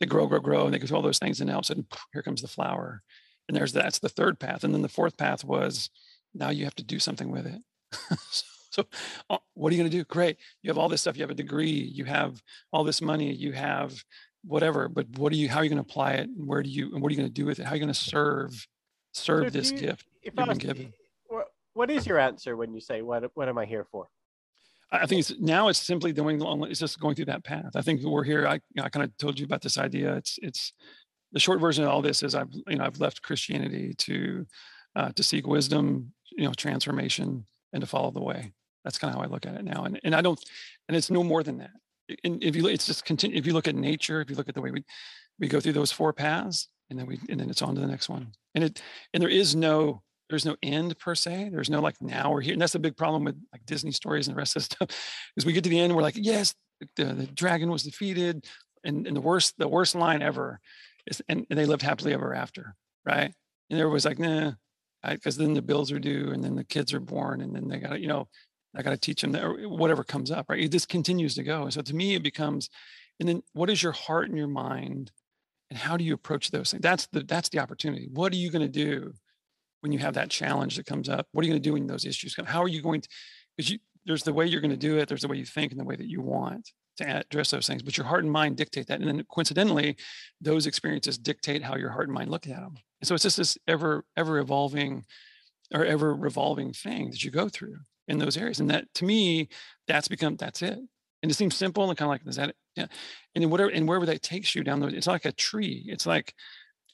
[0.00, 1.66] they grow grow grow and they go all those things and now all of a
[1.66, 3.02] sudden here comes the flower.
[3.48, 5.90] And there's that's the third path and then the fourth path was
[6.34, 7.62] now you have to do something with it.
[8.30, 8.84] So, so
[9.30, 10.04] uh, what are you going to do?
[10.04, 13.32] Great you have all this stuff you have a degree you have all this money
[13.32, 13.94] you have
[14.44, 16.28] whatever but what are you how are you going to apply it?
[16.28, 17.64] And where do you and what are you going to do with it?
[17.64, 18.68] How are you going to serve
[19.14, 20.92] serve so this you, gift if you've been given
[21.78, 24.08] what is your answer when you say what what am i here for
[24.90, 27.72] I think it's now it's simply doing it's just going through that path.
[27.76, 28.46] I think we're here.
[28.46, 30.16] I, I kind of told you about this idea.
[30.16, 30.72] It's it's
[31.30, 34.46] the short version of all this is I've you know I've left Christianity to
[34.96, 38.52] uh, to seek wisdom, you know, transformation, and to follow the way.
[38.82, 40.42] That's kind of how I look at it now, and and I don't,
[40.88, 41.76] and it's no more than that.
[42.24, 43.36] And if you it's just continue.
[43.36, 44.84] If you look at nature, if you look at the way we
[45.38, 47.86] we go through those four paths, and then we and then it's on to the
[47.86, 48.32] next one.
[48.54, 48.80] And it
[49.12, 51.50] and there is no there's no end per se.
[51.52, 54.28] There's no like now we're here, and that's the big problem with like Disney stories
[54.28, 54.88] and the rest of stuff.
[55.36, 56.54] Is we get to the end, we're like, yes,
[56.96, 58.46] the, the dragon was defeated,
[58.84, 60.60] and, and the worst the worst line ever
[61.28, 62.74] and, and they lived happily ever after,
[63.04, 63.32] right?
[63.70, 64.52] And everybody's like, nah,
[65.08, 67.78] because then the bills are due, and then the kids are born, and then they
[67.78, 68.28] got to, you know,
[68.74, 70.60] I got to teach them that, or whatever comes up, right?
[70.62, 71.68] It just continues to go.
[71.70, 72.68] So to me, it becomes,
[73.18, 75.10] and then what is your heart and your mind,
[75.70, 76.82] and how do you approach those things?
[76.82, 78.08] That's the that's the opportunity.
[78.12, 79.12] What are you going to do
[79.80, 81.26] when you have that challenge that comes up?
[81.32, 82.46] What are you going to do when those issues come?
[82.46, 83.08] How are you going to?
[83.56, 85.08] Because there's the way you're going to do it.
[85.08, 87.82] There's the way you think and the way that you want to address those things,
[87.82, 89.00] but your heart and mind dictate that.
[89.00, 89.96] And then coincidentally,
[90.40, 92.76] those experiences dictate how your heart and mind look at them.
[93.00, 95.04] And so it's just this ever, ever evolving
[95.72, 97.76] or ever revolving thing that you go through
[98.08, 98.58] in those areas.
[98.58, 99.48] And that to me,
[99.86, 100.78] that's become, that's it.
[101.22, 102.56] And it seems simple and kind of like, is that it?
[102.74, 102.86] Yeah.
[103.34, 105.84] And then whatever, and wherever that takes you down, those, it's like a tree.
[105.88, 106.34] It's like,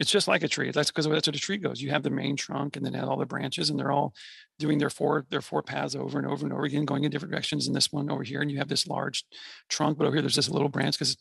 [0.01, 0.71] it's just like a tree.
[0.73, 1.81] That's because that's what a tree goes.
[1.81, 4.13] You have the main trunk and then all the branches, and they're all
[4.59, 7.31] doing their four their four paths over and over and over again, going in different
[7.31, 7.67] directions.
[7.67, 9.25] And this one over here, and you have this large
[9.69, 10.99] trunk, but over here there's this little branch.
[10.99, 11.17] Because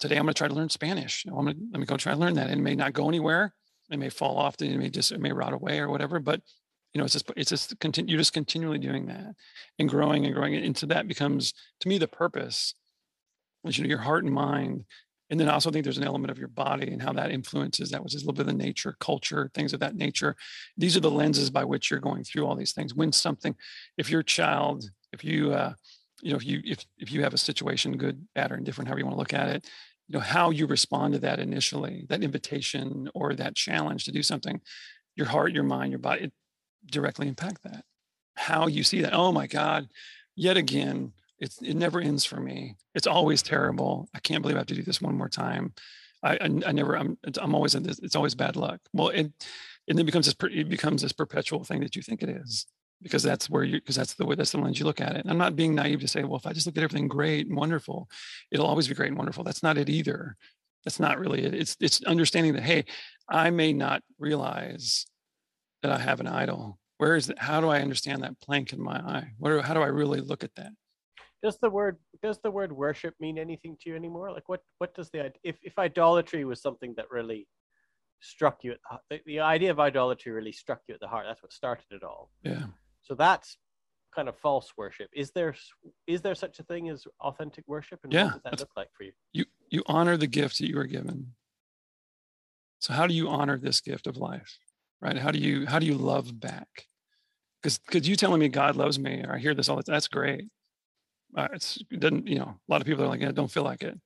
[0.00, 1.24] today I'm going to try to learn Spanish.
[1.26, 2.50] I'm going to let me go try to learn that.
[2.50, 3.54] And it may not go anywhere.
[3.90, 4.60] It may fall off.
[4.60, 6.18] It may just it may rot away or whatever.
[6.18, 6.40] But
[6.92, 8.12] you know, it's just it's just continue.
[8.12, 9.34] You're just continually doing that
[9.78, 10.56] and growing and growing.
[10.56, 12.74] And so that becomes to me the purpose.
[13.64, 14.84] Is, you know, your heart and mind
[15.28, 17.90] and then I also think there's an element of your body and how that influences
[17.90, 20.36] that, is a little bit of the nature, culture, things of that nature.
[20.76, 22.94] These are the lenses by which you're going through all these things.
[22.94, 23.56] When something,
[23.98, 25.74] if your child, if you, uh,
[26.22, 29.00] you know, if you if if you have a situation, good, bad, or indifferent, however
[29.00, 29.68] you want to look at it,
[30.08, 34.22] you know, how you respond to that initially, that invitation or that challenge to do
[34.22, 34.60] something,
[35.16, 36.32] your heart, your mind, your body, it
[36.90, 37.84] directly impact that.
[38.36, 39.12] How you see that.
[39.12, 39.88] Oh my God,
[40.36, 42.76] yet again, it's, it never ends for me.
[42.94, 44.08] It's always terrible.
[44.14, 45.74] I can't believe I have to do this one more time.
[46.22, 48.80] I, I, I never, I'm, I'm always in this, it's always bad luck.
[48.92, 49.30] Well, it,
[49.88, 52.66] and then becomes this, it becomes this perpetual thing that you think it is
[53.02, 55.20] because that's where you, because that's the way, that's the lens you look at it.
[55.20, 57.46] And I'm not being naive to say, well, if I just look at everything great
[57.46, 58.08] and wonderful,
[58.50, 59.44] it'll always be great and wonderful.
[59.44, 60.36] That's not it either.
[60.84, 61.54] That's not really it.
[61.54, 62.84] It's, it's understanding that, hey,
[63.28, 65.06] I may not realize
[65.82, 66.78] that I have an idol.
[66.98, 67.38] Where is it?
[67.38, 69.32] How do I understand that plank in my eye?
[69.38, 70.72] What, how do I really look at that?
[71.42, 74.32] Does the word does the word worship mean anything to you anymore?
[74.32, 77.46] Like what what does the if if idolatry was something that really
[78.20, 78.78] struck you at
[79.10, 81.26] the, the idea of idolatry really struck you at the heart.
[81.28, 82.30] That's what started it all.
[82.42, 82.64] Yeah.
[83.02, 83.58] So that's
[84.14, 85.08] kind of false worship.
[85.14, 85.54] Is there
[86.06, 88.88] is there such a thing as authentic worship, and yeah, what does that look like
[88.96, 89.12] for you?
[89.32, 91.34] You you honor the gift that you were given.
[92.78, 94.58] So how do you honor this gift of life,
[95.00, 95.16] right?
[95.16, 96.86] How do you how do you love back?
[97.62, 99.94] Because because you telling me God loves me, or I hear this all the time.
[99.94, 100.46] That's great
[101.36, 103.62] uh, it's it doesn't you know a lot of people are like yeah, don't feel
[103.62, 103.98] like it.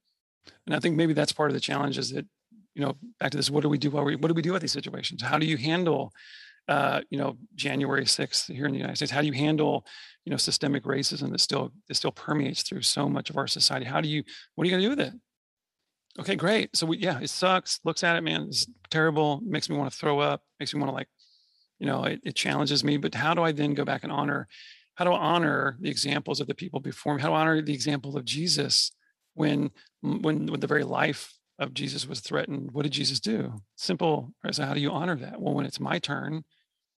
[0.66, 2.26] And i think maybe that's part of the challenge is that
[2.74, 4.52] you know back to this what do we do while we what do we do
[4.52, 5.22] with these situations?
[5.22, 6.12] How do you handle
[6.68, 9.12] uh, you know january 6th here in the united states?
[9.12, 9.86] How do you handle
[10.24, 13.86] you know systemic racism that still that still permeates through so much of our society?
[13.86, 14.22] How do you
[14.54, 15.12] what are you to do with it?
[16.18, 16.76] Okay great.
[16.76, 19.98] So we yeah it sucks looks at it man it's terrible makes me want to
[19.98, 21.08] throw up makes me want to like
[21.78, 24.46] you know it, it challenges me but how do i then go back and honor
[25.00, 27.62] how do i honor the examples of the people before me how do i honor
[27.62, 28.92] the example of jesus
[29.34, 29.70] when
[30.02, 32.70] when when the very life of jesus was threatened.
[32.72, 33.54] What did jesus do?
[33.76, 35.40] Simple so how do you honor that?
[35.40, 36.44] Well when it's my turn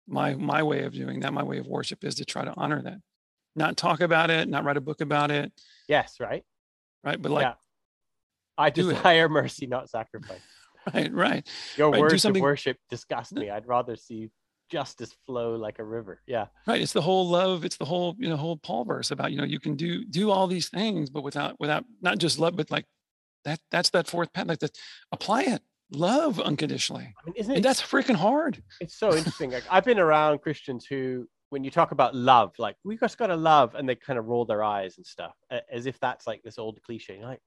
[0.07, 2.81] my my way of doing that my way of worship is to try to honor
[2.83, 2.99] that.
[3.55, 5.51] Not talk about it not write a book about it.
[5.87, 6.43] Yes right?
[7.03, 7.53] Right but like yeah.
[8.57, 10.41] i desire mercy not sacrifice.
[10.91, 11.47] Right right.
[11.77, 13.51] Your right, words of worship disgust me.
[13.51, 14.31] I'd rather see
[14.71, 16.47] justice flow like a river yeah.
[16.65, 19.37] Right it's the whole love it's the whole you know whole paul verse about you
[19.37, 22.71] know you can do do all these things but without without not just love but
[22.71, 22.85] like
[23.45, 24.77] that that's that fourth path like that
[25.11, 25.61] apply it.
[25.93, 27.13] Love unconditionally.
[27.21, 28.63] I mean, isn't it, and that's freaking hard.
[28.79, 32.77] It's so interesting like i've been around christians who when you talk about love like
[32.85, 35.33] we just gotta love and they kind of roll their eyes and stuff
[35.69, 37.41] as if that's like this old cliche like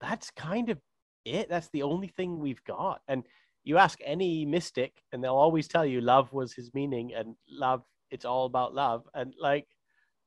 [0.00, 0.78] that's kind of
[1.24, 3.24] it that's the only thing we've got and
[3.64, 7.82] you ask any mystic and they'll always tell you love was his meaning and love
[8.10, 9.08] it's all about love.
[9.14, 9.66] And like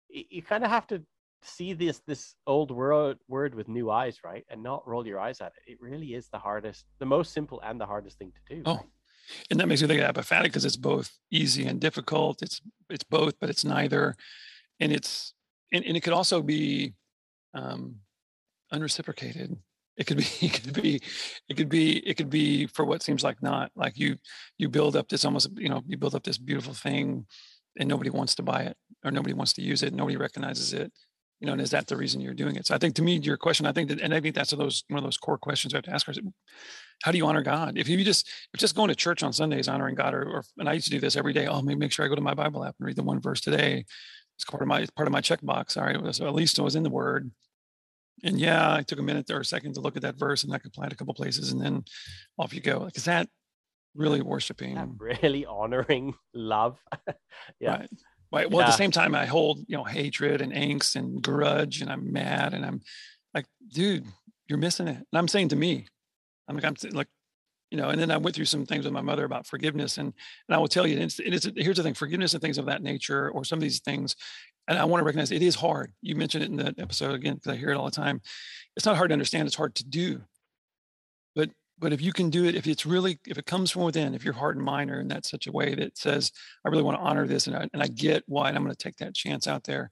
[0.09, 1.03] you kind of have to
[1.43, 4.43] see this this old word word with new eyes right?
[4.49, 5.71] And not roll your eyes at it.
[5.71, 8.61] It really is the hardest the most simple and the hardest thing to do.
[8.65, 8.81] Oh
[9.51, 12.41] and that makes me think of apophatic because it's both easy and difficult.
[12.41, 14.15] It's it's both but it's neither.
[14.79, 15.33] And it's
[15.71, 16.95] and, and it could also be
[17.53, 17.97] um
[18.71, 19.57] unreciprocated
[19.97, 21.01] it could be it could be
[21.49, 24.17] it could be it could be for what seems like not like you
[24.57, 27.25] you build up this almost you know you build up this beautiful thing
[27.79, 30.91] and nobody wants to buy it or nobody wants to use it nobody recognizes it
[31.39, 32.65] you know and is that the reason you're doing it?
[32.65, 34.83] So i think to me your question i think that and i think that's those
[34.87, 36.29] one of those core questions we have to ask ourselves
[37.03, 37.77] how do you honor god?
[37.77, 40.69] If you just if just going to church on sundays honoring god or, or and
[40.69, 42.33] i used to do this every day oh maybe make sure i go to my
[42.33, 43.85] bible app and read the one verse today.
[44.35, 45.77] It's part of my part of my checkbox.
[45.77, 47.31] All right so at least i was in the word
[48.24, 50.53] and yeah, I took a minute or a second to look at that verse and
[50.53, 51.84] I could apply it a couple places and then
[52.38, 52.80] off you go.
[52.80, 53.30] Like, is that
[53.95, 54.76] really worshiping?
[54.76, 56.80] That really honoring love.
[57.59, 57.78] yeah.
[57.78, 57.89] Right.
[58.30, 58.51] Right.
[58.51, 58.68] Well, yeah.
[58.68, 62.11] at the same time, I hold, you know, hatred and angst and grudge and I'm
[62.11, 62.82] mad and I'm
[63.34, 64.05] like, dude,
[64.49, 64.97] you're missing it.
[64.97, 65.88] And I'm saying to me,
[66.47, 67.07] I'm like, I'm like,
[67.72, 69.97] you know, and then I went through some things with my mother about forgiveness.
[69.97, 70.13] And,
[70.47, 72.82] and I will tell you, it's, it's, here's the thing, forgiveness and things of that
[72.82, 74.15] nature, or some of these things
[74.68, 75.93] and I want to recognize it is hard.
[76.01, 78.22] You mentioned it in that episode again because I hear it all the time.
[78.76, 80.22] It's not hard to understand; it's hard to do.
[81.36, 84.13] But but if you can do it, if it's really if it comes from within,
[84.13, 86.32] if your heart and mind are in that such a way that says,
[86.65, 88.76] "I really want to honor this," and I, and I get why, and I'm going
[88.76, 89.89] to take that chance out there.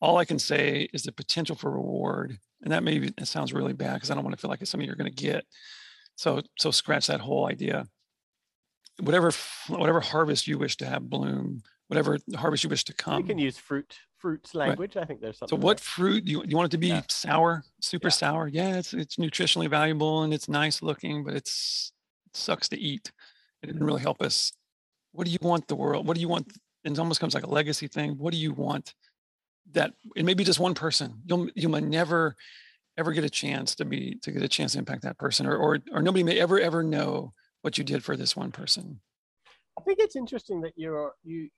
[0.00, 3.72] All I can say is the potential for reward, and that maybe it sounds really
[3.72, 5.44] bad because I don't want to feel like it's something you're going to get.
[6.16, 7.86] So so scratch that whole idea.
[9.00, 9.30] Whatever
[9.68, 13.20] whatever harvest you wish to have bloom, whatever harvest you wish to come.
[13.20, 14.96] You can use fruit fruits language.
[14.96, 15.02] Right.
[15.02, 15.58] I think there's something.
[15.58, 15.84] So, what there.
[15.84, 16.88] fruit do you, you want it to be?
[16.88, 17.02] Yeah.
[17.08, 18.12] Sour, super yeah.
[18.12, 18.48] sour.
[18.48, 21.92] Yeah, it's it's nutritionally valuable and it's nice looking, but it's
[22.26, 23.12] it sucks to eat.
[23.62, 24.52] It didn't really help us.
[25.12, 26.06] What do you want the world?
[26.06, 26.52] What do you want?
[26.84, 28.12] And it almost comes like a legacy thing.
[28.18, 28.94] What do you want?
[29.72, 31.22] That it may be just one person.
[31.26, 32.36] You'll you might never
[32.96, 35.56] ever get a chance to be to get a chance to impact that person, or
[35.56, 39.00] or or nobody may ever ever know what you did for this one person.
[39.78, 41.48] I think it's interesting that you're you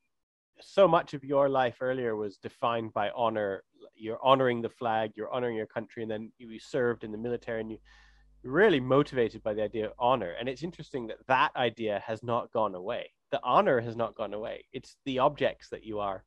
[0.62, 3.62] so much of your life earlier was defined by honor.
[3.94, 7.60] You're honoring the flag, you're honoring your country, and then you served in the military,
[7.60, 10.34] and you are really motivated by the idea of honor.
[10.38, 13.10] And it's interesting that that idea has not gone away.
[13.30, 14.64] The honor has not gone away.
[14.72, 16.24] It's the objects that you are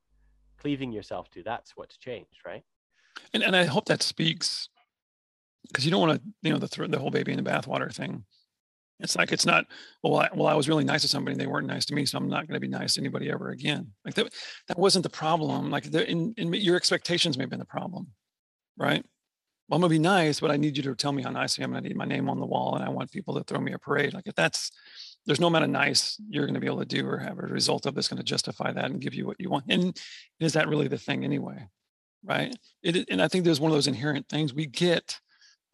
[0.57, 1.43] cleaving yourself to.
[1.43, 2.63] That's what's changed, right?
[3.33, 4.69] And and I hope that speaks
[5.67, 8.25] because you don't want to, you know, the the whole baby in the bathwater thing.
[9.03, 9.65] It's like it's not
[10.01, 10.15] well.
[10.15, 12.17] I, well, I was really nice to somebody, and they weren't nice to me, so
[12.17, 13.91] I'm not going to be nice to anybody ever again.
[14.05, 14.33] Like that.
[14.69, 15.69] That wasn't the problem.
[15.69, 18.07] Like the, in, in your expectations may have been the problem,
[18.77, 19.05] right?
[19.67, 21.63] Well, I'm gonna be nice, but I need you to tell me how nice I
[21.63, 21.75] am.
[21.75, 23.79] I need my name on the wall, and I want people to throw me a
[23.79, 24.13] parade.
[24.13, 24.71] Like if that's
[25.25, 27.43] there's no amount of nice you're going to be able to do or have a
[27.43, 29.65] result of that's going to justify that and give you what you want.
[29.69, 29.97] And
[30.39, 31.67] is that really the thing anyway?
[32.25, 32.55] Right.
[32.81, 35.19] It, and I think there's one of those inherent things we get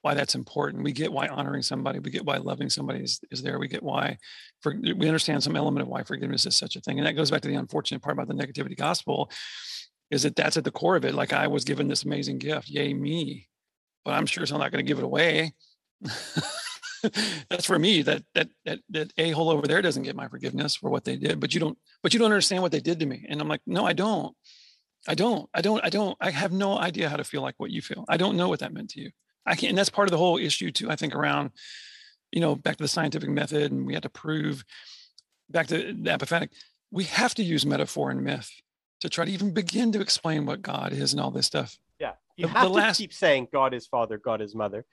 [0.01, 0.83] why that's important.
[0.83, 3.59] We get why honoring somebody, we get why loving somebody is, is there.
[3.59, 4.17] We get why
[4.61, 6.99] for, we understand some element of why forgiveness is such a thing.
[6.99, 9.29] And that goes back to the unfortunate part about the negativity gospel
[10.09, 11.13] is that that's at the core of it.
[11.13, 13.47] Like I was given this amazing gift, yay me,
[14.05, 15.53] but I'm sure I'm not going to give it away.
[17.49, 20.75] that's for me that, that, that, that a hole over there doesn't get my forgiveness
[20.75, 23.05] for what they did, but you don't, but you don't understand what they did to
[23.05, 23.25] me.
[23.27, 24.35] And I'm like, no, I don't.
[25.07, 27.71] I don't, I don't, I don't, I have no idea how to feel like what
[27.71, 28.03] you feel.
[28.09, 29.11] I don't know what that meant to you.
[29.49, 30.89] I can't, and that's part of the whole issue too.
[30.89, 31.51] I think around,
[32.31, 34.63] you know, back to the scientific method, and we had to prove
[35.49, 36.49] back to the apophatic.
[36.91, 38.51] We have to use metaphor and myth
[39.01, 41.77] to try to even begin to explain what God is and all this stuff.
[41.99, 42.97] Yeah, you the, have the to last...
[42.97, 44.85] keep saying God is Father, God is Mother,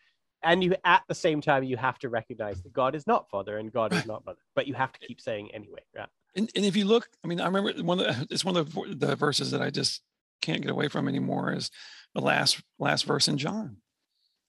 [0.42, 3.58] and you at the same time you have to recognize that God is not father
[3.58, 5.80] and God is not mother, but you have to keep saying anyway.
[5.94, 6.06] Yeah.
[6.34, 8.72] And, and if you look, I mean, I remember one of the, it's one of
[8.72, 10.02] the, the verses that I just
[10.42, 11.70] can't get away from anymore is
[12.14, 13.78] the last last verse in John,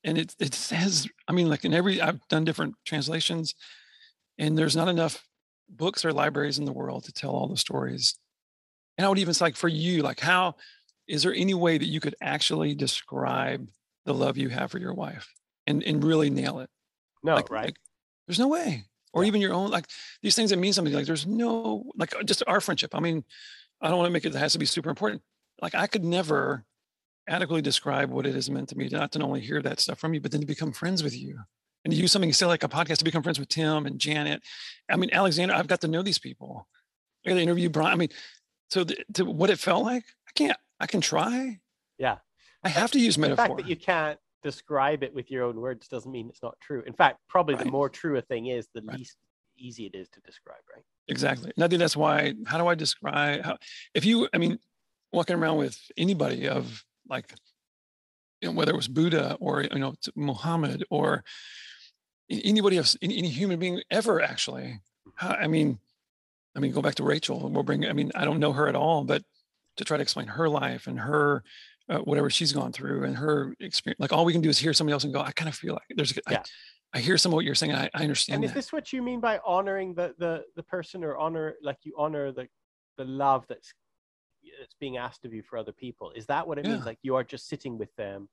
[0.03, 3.55] and it it says, I mean, like in every I've done different translations,
[4.37, 5.27] and there's not enough
[5.69, 8.15] books or libraries in the world to tell all the stories.
[8.97, 10.55] And I would even say, like for you, like how
[11.07, 13.69] is there any way that you could actually describe
[14.05, 15.33] the love you have for your wife
[15.67, 16.69] and and really nail it?
[17.23, 17.65] No, like, right?
[17.65, 17.77] like,
[18.27, 18.85] there's no way.
[19.13, 19.25] Or Yeah.
[19.25, 19.87] even your own, like
[20.21, 20.93] these things that mean something.
[20.93, 22.93] Like there's no, like just our friendship.
[22.93, 23.25] I mean,
[23.81, 25.23] I don't want to make it that has to be super important.
[25.61, 26.65] Like I could never
[27.27, 29.99] adequately describe what it is meant to me to not to only hear that stuff
[29.99, 31.39] from you, but then to become friends with you
[31.83, 34.41] and to use something say like a podcast to become friends with Tim and Janet.
[34.89, 36.67] I mean, Alexander, I've got to know these people.
[37.25, 37.93] I got to interview Brian.
[37.93, 38.09] I mean,
[38.69, 41.59] so the, to what it felt like, I can't, I can try.
[41.97, 42.17] Yeah.
[42.63, 43.43] I have to use metaphor.
[43.43, 46.57] The fact that you can't describe it with your own words doesn't mean it's not
[46.61, 46.83] true.
[46.85, 48.99] In fact, probably the more true a thing is, the Right.
[48.99, 49.17] least
[49.57, 50.83] easy it is to describe, right?
[51.07, 51.51] Exactly.
[51.55, 53.57] And I think that's why, how do I describe how,
[53.93, 54.59] if you, I mean,
[55.11, 57.33] walking around with anybody of like,
[58.41, 61.23] you know, whether it was Buddha or, you know, Muhammad or
[62.29, 64.79] anybody else, any, any human being ever actually,
[65.19, 65.79] I mean,
[66.55, 67.45] I mean, go back to Rachel.
[67.45, 69.23] And we'll bring, I mean, I don't know her at all, but
[69.77, 71.43] to try to explain her life and her,
[71.89, 74.73] uh, whatever she's gone through and her experience, like all we can do is hear
[74.73, 76.39] somebody else and go, I kind of feel like there's, Yeah.
[76.93, 77.73] I, I hear some of what you're saying.
[77.73, 78.55] I, I understand And is that.
[78.55, 82.31] this what you mean by honoring the the the person or honor like you honor
[82.31, 82.47] the
[82.97, 83.73] the love that's
[84.59, 86.11] that's being asked of you for other people?
[86.15, 86.73] Is that what it Yeah.
[86.73, 86.85] means?
[86.85, 88.29] Like you are just sitting with them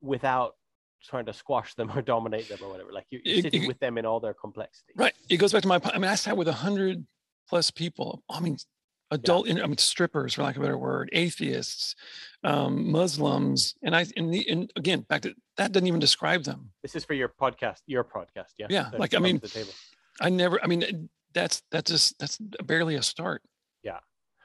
[0.00, 0.54] without
[1.02, 2.92] trying to squash them or dominate them or whatever.
[2.92, 4.92] Like you're, you're It- sitting it- with them in all their complexity.
[4.96, 5.14] Right.
[5.28, 5.80] It goes back to my.
[5.84, 7.06] I mean, I sat with a hundred
[7.48, 8.22] plus people.
[8.30, 8.56] I mean,
[9.10, 9.48] adult.
[9.50, 11.94] I mean, strippers, for lack of a better word, atheists,
[12.44, 14.06] um, Muslims, and I.
[14.16, 16.70] And, the, and again, back to that doesn't even describe them.
[16.82, 18.66] This is for your podcast, your podcast, yeah.
[18.70, 19.72] Yeah, like, I mean, the table.
[20.20, 20.62] I never.
[20.62, 23.42] I mean, that's that's just that's barely a start.
[23.82, 23.98] Yeah.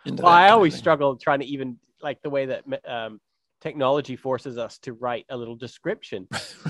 [0.06, 3.20] Into Well, I always struggle trying to even like the way that um,
[3.62, 6.28] technology forces us to write a little description,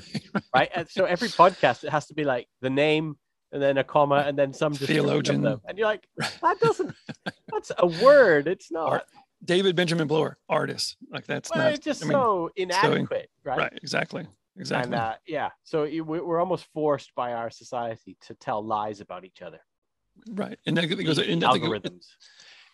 [0.53, 0.89] right, right.
[0.89, 3.17] so every podcast it has to be like the name
[3.51, 5.45] and then a comma and then some Theologian.
[5.45, 6.07] and you're like,
[6.41, 6.93] that doesn't.
[7.51, 8.47] That's a word.
[8.47, 8.89] It's not.
[8.89, 9.03] Art-
[9.43, 10.97] David Benjamin Blower, artist.
[11.11, 11.73] Like that's well, not.
[11.73, 13.57] it's just I mean, so inadequate, right?
[13.57, 13.73] right.
[13.81, 14.25] Exactly.
[14.57, 14.93] Exactly.
[14.93, 19.25] And uh, yeah, so we- we're almost forced by our society to tell lies about
[19.25, 19.59] each other.
[20.31, 20.57] right.
[20.65, 21.17] And that goes.
[21.17, 22.05] The And I think it- algorithms.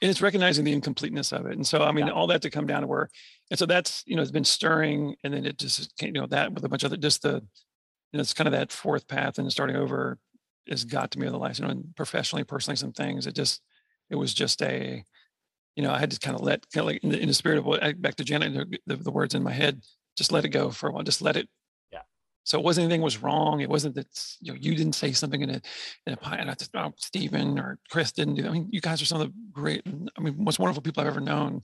[0.02, 1.54] And it's recognizing the incompleteness of it.
[1.54, 2.14] And so, I mean, Yeah.
[2.14, 3.10] all that to come down to where,
[3.50, 6.28] and so that's, you know, it's been stirring and then it just, came, you know,
[6.28, 7.34] that with a bunch of other, just the,
[8.12, 10.18] you know, it's kind of that fourth path and starting over
[10.70, 13.36] has got to me with the life, you know, and professionally, personally, some things, it
[13.36, 13.62] just,
[14.10, 15.04] it was just a,
[15.76, 17.34] you know, I had to kind of let, kind of like in the, in the
[17.34, 19.82] spirit of what, I- back to Janet, the, the, the words in my head,
[20.18, 21.48] just let it go for a while, just let it.
[22.44, 23.62] So it wasn't anything was wrong.
[23.62, 24.08] It wasn't that,
[24.42, 25.62] you know, you didn't say something in a,
[26.08, 28.50] in a pie, and I just, oh, Stephen or Chris didn't do that.
[28.50, 31.08] I mean, you guys are some of the great, I mean, most wonderful people I've
[31.08, 31.62] ever known.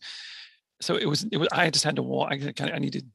[0.79, 3.09] So it was, it was, I just had to walk, I kind of, I needed,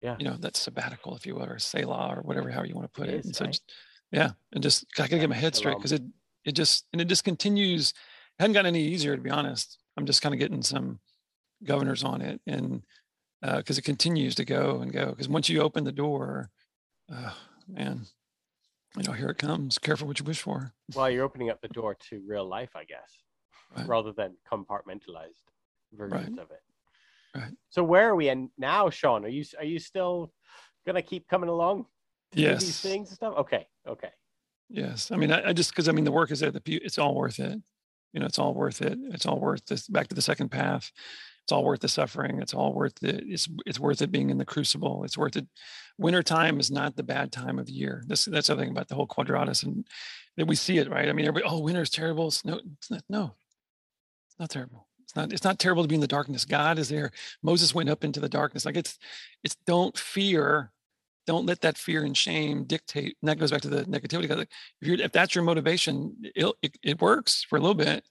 [0.00, 0.14] Yeah.
[0.18, 3.00] you know, that sabbatical, if you will, or Selah or whatever, how you want to
[3.00, 3.18] put It it.
[3.20, 3.52] is, And so, right?
[3.52, 3.72] just,
[4.12, 4.30] yeah.
[4.52, 6.02] And just, I gotta get my head straight because it,
[6.44, 9.78] it just, and it just continues, it hadn't gotten any easier to be honest.
[9.96, 11.00] I'm just kind of getting some
[11.64, 12.82] governors on it and,
[13.42, 15.12] uh, cause it continues to go and go.
[15.14, 16.50] Cause once you open the door,
[17.12, 17.32] uh,
[17.68, 18.02] man,
[18.96, 19.78] you know, here it comes.
[19.78, 20.72] Careful what you wish for.
[20.94, 23.12] Well, you're opening up the door to real life, I guess,
[23.76, 23.86] Right.
[23.86, 25.44] rather than compartmentalized
[25.92, 26.62] versions of it.
[27.34, 27.52] Right.
[27.70, 29.24] So where are we in now, Sean?
[29.24, 30.32] Are you are you still
[30.86, 31.86] gonna keep coming along?
[32.32, 33.34] do These things and stuff.
[33.38, 33.66] Okay.
[33.86, 34.10] Okay.
[34.68, 35.10] Yes.
[35.10, 37.14] I mean, I, I just, cause I mean, the work is there, the, it's all
[37.14, 37.58] worth it.
[38.12, 38.98] You know, it's all worth it.
[39.12, 40.90] It's all worth this back to the second path.
[41.48, 42.42] It's all worth the suffering.
[42.42, 43.24] It's all worth it.
[43.26, 45.02] It's, it's worth it being in the crucible.
[45.04, 45.46] It's worth it.
[45.96, 48.04] Winter time is not the bad time of year.
[48.06, 49.86] This, that's the thing about the whole quadratos and
[50.36, 51.08] that we see it, right?
[51.08, 52.30] I mean, everybody, oh, winter is terrible.
[52.30, 53.34] Snow, it's not, no,
[54.28, 54.88] it's not terrible.
[55.04, 56.44] It's not, it's not terrible to be in the darkness.
[56.44, 57.12] God is there.
[57.42, 58.66] Moses went up into the darkness.
[58.66, 58.98] Like it's,
[59.42, 60.70] it's don't fear
[61.26, 63.16] don't let that fear and shame dictate.
[63.20, 64.30] And that goes back to the negativity.
[64.30, 64.48] Like
[64.80, 68.02] if you're, if that's your motivation, it'll, it, it works for a little bit,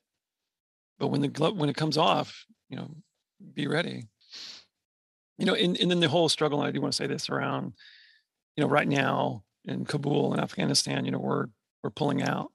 [1.00, 2.90] but when the glove, when it comes off, you know,
[3.54, 4.08] be ready.
[5.38, 7.74] You know, and, and then the whole struggle, I do want to say this around,
[8.56, 11.48] you know, right now in Kabul and Afghanistan, you know, we're,
[11.84, 12.52] we're pulling out,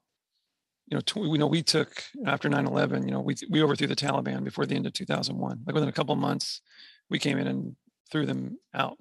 [0.87, 3.95] you know, tw- we know we took after 9-11, you know, we, we overthrew the
[3.95, 6.61] Taliban before the end of 2001, like within a couple months,
[7.09, 7.75] we came in and
[8.11, 8.97] threw them out.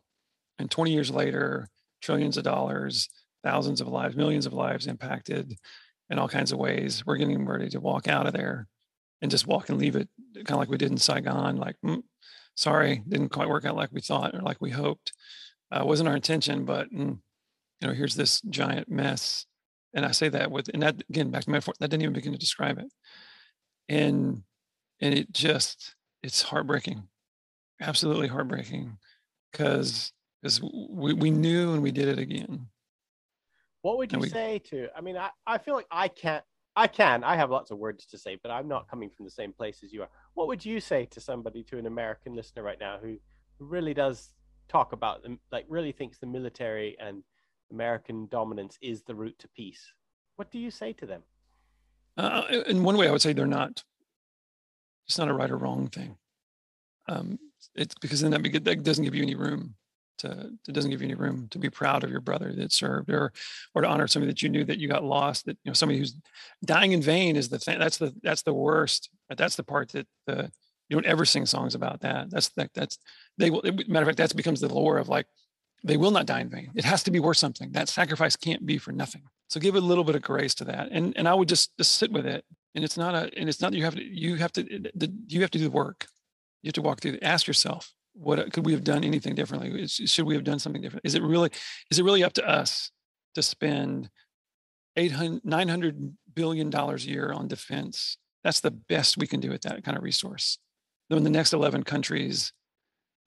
[0.59, 1.68] And 20 years later
[2.01, 3.09] trillions of dollars
[3.43, 5.57] thousands of lives millions of lives impacted
[6.11, 7.05] in all kinds of ways.
[7.07, 8.68] We're getting ready to walk out of there
[9.23, 12.03] and just walk and leave it kind of like we did in saigon like mm,
[12.55, 15.12] sorry didn't quite work out like we thought or like we hoped
[15.70, 17.16] uh, wasn't our intention but mm,
[17.83, 19.45] you know, here's this giant mess.
[19.93, 22.33] And I say that with, and that again, back to metaphor, that didn't even begin
[22.33, 22.87] to describe it.
[23.89, 24.45] And,
[25.01, 27.03] and it just, it's heartbreaking,
[27.81, 28.97] absolutely heartbreaking
[29.51, 32.68] because, because we, we knew and we did it again.
[33.83, 36.45] What would you we, say to, I mean, I, I feel like I can't,
[36.75, 39.31] I can, I have lots of words to say, but I'm not coming from the
[39.31, 40.09] same place as you are.
[40.35, 43.18] What would you say to somebody, to an American listener right now who,
[43.59, 44.33] really does
[44.68, 47.23] talk about them, like really thinks the military and
[47.70, 49.93] American dominance is the route to peace.
[50.37, 51.23] What do you say to them?
[52.16, 53.85] Uh, in one way, I would say they're not.
[55.07, 56.16] It's not a right or wrong thing.
[57.09, 57.39] Um,
[57.75, 59.75] it's because then that, that doesn't give you any room
[60.23, 60.51] to.
[60.66, 63.33] It doesn't give you any room to be proud of your brother that served, or
[63.75, 65.47] or to honor somebody that you knew that you got lost.
[65.47, 66.16] That you know somebody who's
[66.64, 67.79] dying in vain is the thing.
[67.79, 69.11] That's the that's the worst.
[69.37, 70.51] That's the part that the
[70.89, 72.31] you don't ever sing songs about that.
[72.31, 72.99] That's that that's
[73.39, 73.62] they will.
[73.62, 75.27] Matter of fact, that becomes the lore of like
[75.85, 76.70] they will not die in vain.
[76.75, 77.73] It has to be worth something.
[77.73, 79.23] That sacrifice can't be for nothing.
[79.49, 81.97] So give a little bit of grace to that, and and I would just just
[81.97, 82.45] sit with it.
[82.75, 84.91] And it's not a and it's not you have to you have to
[85.29, 86.07] you have to do the work.
[86.62, 87.18] You have to walk through.
[87.23, 89.86] Ask yourself, what could we have done anything differently?
[89.86, 91.06] Should we have done something different?
[91.06, 91.50] Is it really
[91.90, 92.90] is it really up to us
[93.34, 94.10] to spend
[94.96, 98.18] 800 900 billion dollars a year on defense?
[98.44, 100.58] That's the best we can do with that kind of resource.
[101.08, 102.52] Then the next 11 countries,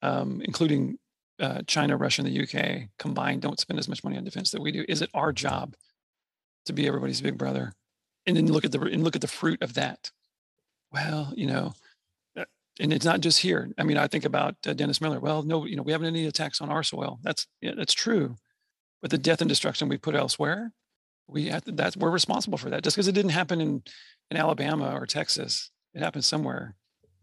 [0.02, 0.98] um, including
[1.40, 4.60] uh, China, Russia, and the UK combined don't spend as much money on defense that
[4.60, 4.84] we do.
[4.88, 5.74] Is it our job
[6.66, 7.72] to be everybody's big brother?
[8.26, 10.10] And then look at the and look at the fruit of that.
[10.92, 11.85] Well, you know, uh,
[12.80, 13.70] and it's not just here.
[13.78, 15.20] I mean, I think about uh, Dennis Miller.
[15.20, 17.18] Well, no, you know, we haven't any attacks on our soil.
[17.22, 18.36] That's yeah, that's true,
[19.02, 20.72] but the death and destruction we put elsewhere,
[21.26, 22.82] we have to, that's we're responsible for that.
[22.82, 23.82] Just because it didn't happen in
[24.30, 26.74] in Alabama or Texas, it happened somewhere.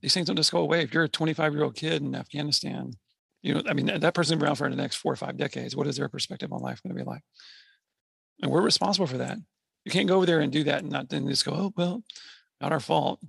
[0.02, 0.82] These things don't just go away.
[0.82, 2.94] If you're a 25 year old kid in Afghanistan
[3.44, 5.76] you know, I mean, that person around for the next four or five decades.
[5.76, 7.22] What is their perspective on life going to be like?
[8.42, 9.38] And we're responsible for that.
[9.84, 12.04] You can't go over there and do that and not then just go, oh, well,
[12.62, 13.20] not our fault.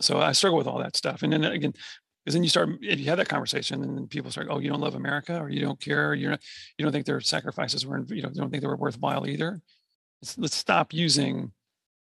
[0.00, 1.22] So I struggle with all that stuff.
[1.22, 1.72] And then again,
[2.24, 4.68] because then you start, if you have that conversation, and then people start, oh, you
[4.68, 6.40] don't love America, or you don't care, or you're not,
[6.76, 9.60] you don't think their sacrifices were, you know, don't think they were worthwhile either.
[10.20, 11.52] Let's, let's stop using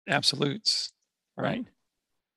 [0.07, 0.91] absolutes,
[1.37, 1.63] right?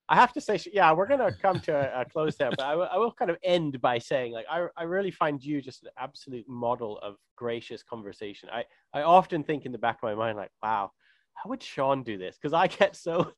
[0.08, 2.72] I have to say, yeah, we're gonna come to a, a close there, but I,
[2.72, 5.84] w- I will kind of end by saying, like, I, I really find you just
[5.84, 8.50] an absolute model of gracious conversation.
[8.52, 10.90] I, I often think in the back of my mind, like, wow,
[11.32, 12.36] how would Sean do this?
[12.36, 13.32] Because I get so,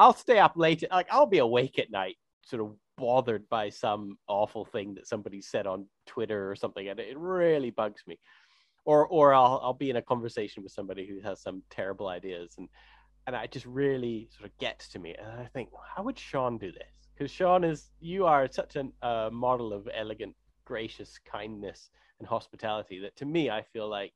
[0.00, 4.16] I'll stay up late, like, I'll be awake at night, sort of bothered by some
[4.26, 8.18] awful thing that somebody said on Twitter or something, and it really bugs me.
[8.86, 12.54] Or, or I'll, I'll be in a conversation with somebody who has some terrible ideas,
[12.56, 12.66] and
[13.26, 15.14] and it just really sort of gets to me.
[15.14, 16.94] And I think, how would Sean do this?
[17.14, 20.34] Because Sean is, you are such a uh, model of elegant,
[20.64, 24.14] gracious kindness and hospitality that to me, I feel like,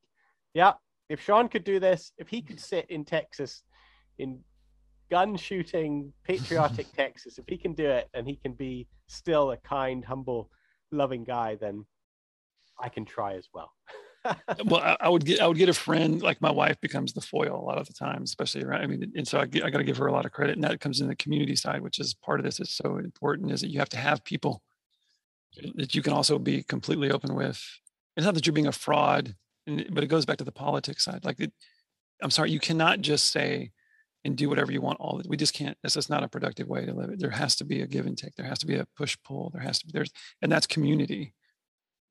[0.55, 0.73] yeah,
[1.09, 3.61] if Sean could do this, if he could sit in Texas
[4.17, 4.39] in
[5.09, 9.57] gun shooting, patriotic Texas, if he can do it and he can be still a
[9.57, 10.49] kind, humble,
[10.91, 11.85] loving guy, then
[12.79, 13.71] I can try as well.
[14.65, 17.21] well, I, I, would get I would get a friend like my wife becomes the
[17.21, 18.81] foil a lot of the time, especially around.
[18.81, 20.63] I mean, and so I, I got to give her a lot of credit, and
[20.63, 22.59] that comes in the community side, which is part of this.
[22.59, 24.63] is so important is that you have to have people
[25.75, 27.61] that you can also be completely open with.
[28.17, 29.35] It's not that you're being a fraud,
[29.65, 31.23] but it goes back to the politics side.
[31.23, 31.53] Like, it,
[32.21, 33.71] I'm sorry, you cannot just say
[34.25, 36.67] and do whatever you want all that we just can't that's just not a productive
[36.67, 38.65] way to live it there has to be a give and take there has to
[38.65, 40.11] be a push pull there has to be there's
[40.41, 41.33] and that's community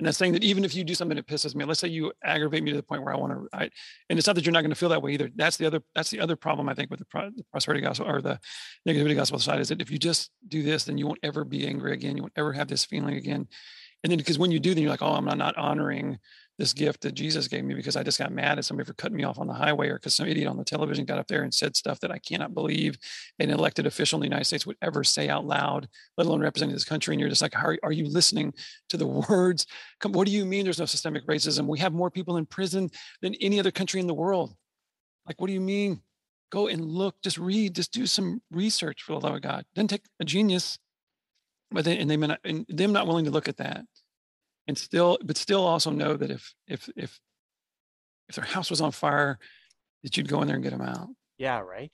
[0.01, 2.13] and that's saying that even if you do something that pisses me, let's say you
[2.25, 3.71] aggravate me to the point where I want to, I,
[4.11, 5.31] and it's not that you're not going to feel that way either.
[5.37, 8.09] That's the other, that's the other problem I think with the, pro, the prosperity gospel
[8.09, 8.41] or the
[8.89, 11.65] negativity gospel side is that if you just do this, then you won't ever be
[11.67, 12.17] angry again.
[12.17, 13.47] You won't ever have this feeling again.
[14.03, 16.19] And then because when you do, then you're like, oh, I'm not, not honoring
[16.59, 19.17] this gift that Jesus gave me because I just got mad at somebody for cutting
[19.17, 21.43] me off on the highway or because some idiot on the television got up there
[21.43, 22.97] and said stuff that I cannot believe
[23.41, 26.75] an elected official in the United States would ever say out loud, let alone representing
[26.75, 27.15] this country.
[27.15, 28.55] And you're just like, are, are you listening
[28.89, 29.67] to the words?
[29.99, 31.67] Come, what do you mean there's no systemic racism?
[31.67, 32.91] We have more people in prison
[33.21, 34.55] than any other country in the world.
[35.27, 36.03] Like, what do you mean?
[36.53, 39.65] Go and look, just read, just do some research for the love of God.
[39.75, 40.79] Doesn't take a genius,
[41.73, 43.85] but they, and they not, and them not willing to look at that
[44.69, 47.19] and still but still also know that if if if
[48.29, 49.39] if their house was on fire
[50.03, 51.09] that you'd go in there and get them out.
[51.39, 51.93] Yeah right.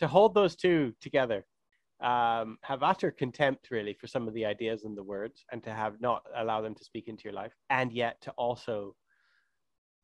[0.00, 1.46] To hold those two together
[2.00, 5.72] um, have utter contempt really for some of the ideas and the words and to
[5.72, 8.94] have not allow them to speak into your life and yet to also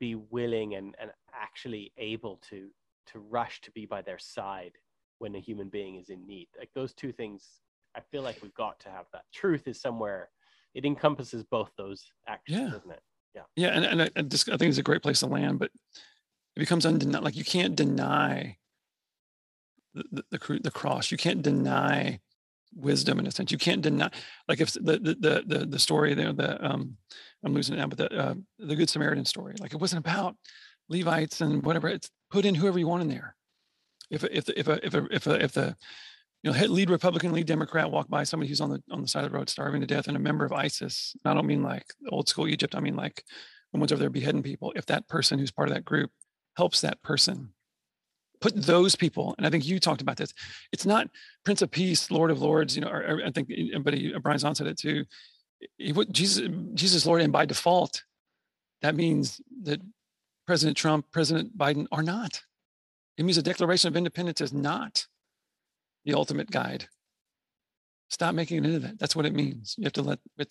[0.01, 2.69] be willing and, and actually able to
[3.05, 4.73] to rush to be by their side
[5.19, 6.49] when a human being is in need.
[6.59, 7.61] Like those two things
[7.95, 9.25] i feel like we've got to have that.
[9.35, 10.31] Truth is somewhere
[10.75, 12.71] it encompasses both those actions, yeah.
[12.71, 13.03] doesn't it?
[13.35, 13.43] Yeah.
[13.57, 15.71] Yeah, and, and I, I just I think it's a great place to land, but
[16.57, 17.25] it becomes undeniable.
[17.25, 18.57] Like you can't deny
[19.95, 21.11] the the, the, the cross.
[21.11, 22.21] You can't deny
[22.75, 23.53] wisdom in a sense.
[23.53, 24.11] You can't deny
[24.49, 26.97] like if the the the the, story there, the um
[27.45, 30.37] I'm losing it now, but the uh, the Good Samaritan story, like it wasn't about
[30.89, 31.89] Levites and whatever.
[31.89, 33.35] It's put in whoever you want in there.
[34.11, 35.77] If if if a, if a, if a, if the
[36.43, 39.25] you know lead Republican, lead Democrat walk by somebody who's on the on the side
[39.25, 41.17] of the road starving to death and a member of ISIS.
[41.25, 42.75] and I don't mean like old school Egypt.
[42.75, 43.25] I mean like
[43.73, 44.73] one's over there beheading people.
[44.77, 46.11] If that person who's part of that group
[46.57, 47.53] helps that person,
[48.41, 49.35] put those people.
[49.39, 50.35] And I think you talked about this.
[50.73, 51.09] It's not
[51.45, 52.75] Prince of Peace, Lord of Lords.
[52.77, 53.51] You know, or, or I think
[53.83, 55.05] but uh, he, Brian Zahnd said it too.
[56.11, 58.03] Jesus Jesus Lord, and by default,
[58.83, 59.81] that means that
[60.47, 62.43] President Trump, President Biden are not.
[63.17, 65.07] It means a Declaration of Independence is not
[66.05, 66.89] the ultimate guide.
[68.11, 68.99] Stop making it into that.
[68.99, 69.75] That's what it means.
[69.79, 70.49] You have to let but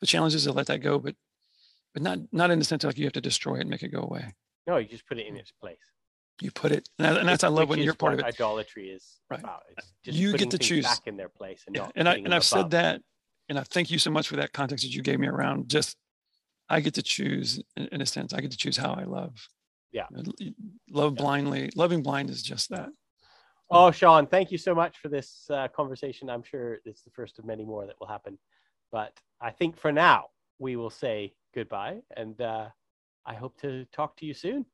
[0.00, 1.16] the challenge is to let that go, but
[1.92, 3.82] but not not in the sense of like you have to destroy it and make
[3.82, 4.34] it go away.
[4.66, 5.78] No, you just put it in its place.
[6.40, 8.24] You put it, and, and that's I love when you're part of it.
[8.24, 9.40] Idolatry is Right.
[9.40, 9.62] about.
[9.76, 10.84] It's just You get to choose.
[10.84, 11.92] back in their place and Yeah, not.
[11.96, 13.02] and I and I've said that,
[13.48, 15.96] and I thank you so much for that context that you gave me around just
[16.68, 18.32] I get to choose in, in a sense.
[18.32, 19.48] I get to choose how I love.
[19.92, 20.06] Yeah.
[20.16, 20.52] You know,
[20.92, 21.70] Love blindly.
[21.74, 22.88] Loving blind is just that.
[23.70, 26.28] Oh, Sean, thank you so much for this uh, conversation.
[26.28, 28.38] I'm sure it's the first of many more that will happen.
[28.90, 30.26] But I think for now,
[30.58, 31.98] we will say goodbye.
[32.16, 32.68] And uh,
[33.24, 34.66] I hope to talk to you soon.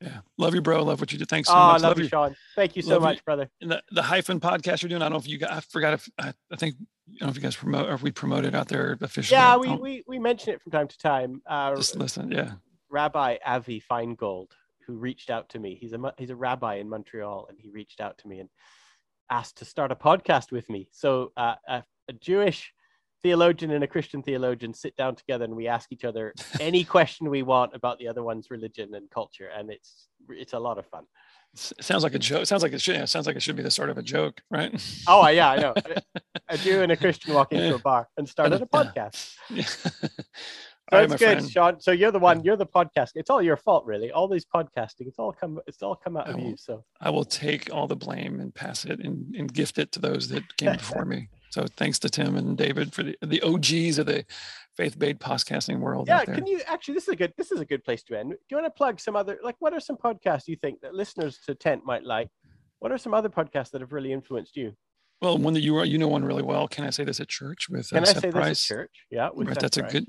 [0.00, 0.18] Yeah.
[0.38, 0.82] Love you, bro.
[0.82, 1.24] Love what you do.
[1.24, 1.82] Thanks so oh, I much.
[1.82, 2.36] love, you, Sean.
[2.54, 3.08] Thank you so Love you.
[3.08, 3.50] much, brother.
[3.60, 5.02] And the, the hyphen podcast you're doing.
[5.02, 7.30] I don't know if you got, I forgot if I, I think, I don't know
[7.30, 9.36] if you guys promote or if we promote it out there officially.
[9.36, 11.42] Yeah, we, we, we mention it from time to time.
[11.46, 12.30] Uh, just listen.
[12.30, 12.52] Yeah.
[12.90, 14.50] Rabbi Avi Feingold,
[14.86, 15.76] who reached out to me.
[15.80, 18.48] He's a he's a rabbi in Montreal, and he reached out to me and
[19.30, 20.88] asked to start a podcast with me.
[20.92, 22.72] So uh, a, a Jewish
[23.22, 27.30] theologian and a Christian theologian sit down together, and we ask each other any question
[27.30, 30.86] we want about the other one's religion and culture, and it's it's a lot of
[30.86, 31.04] fun.
[31.54, 32.42] It sounds like a joke.
[32.42, 33.96] It sounds like it should, yeah, it sounds like it should be the start of
[33.96, 34.72] a joke, right?
[35.06, 35.74] Oh yeah, I know.
[36.48, 39.34] a Jew and a Christian walk into a bar and started a podcast.
[39.50, 39.64] Yeah.
[40.90, 41.50] So All right, it's good, friend.
[41.50, 41.80] Sean.
[41.80, 42.44] So you're the one.
[42.44, 43.12] You're the podcast.
[43.14, 44.12] It's all your fault, really.
[44.12, 45.06] All these podcasting.
[45.06, 45.58] It's all come.
[45.66, 46.56] It's all come out I of you.
[46.58, 50.00] So I will take all the blame and pass it and, and gift it to
[50.00, 51.30] those that came before me.
[51.48, 54.26] So thanks to Tim and David for the, the OGs of the
[54.76, 56.34] faith-based podcasting world yeah, out there.
[56.34, 56.94] can you actually?
[56.94, 57.32] This is a good.
[57.38, 58.30] This is a good place to end.
[58.32, 59.38] Do you want to plug some other?
[59.42, 62.28] Like, what are some podcasts you think that listeners to Tent might like?
[62.80, 64.74] What are some other podcasts that have really influenced you?
[65.24, 66.68] Well, one that you are, you know one really well.
[66.68, 68.48] Can I say this at church with uh, Can I Seth say Price?
[68.48, 68.90] this at church?
[69.10, 70.06] Yeah, right, Seth that's a good.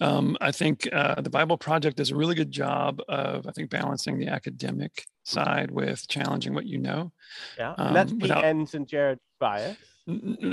[0.00, 3.68] Um, I think uh, the Bible Project does a really good job of I think
[3.68, 7.12] balancing the academic side with challenging what you know.
[7.58, 9.76] Yeah, and that's um, Pete without- Enns and Jared Byas.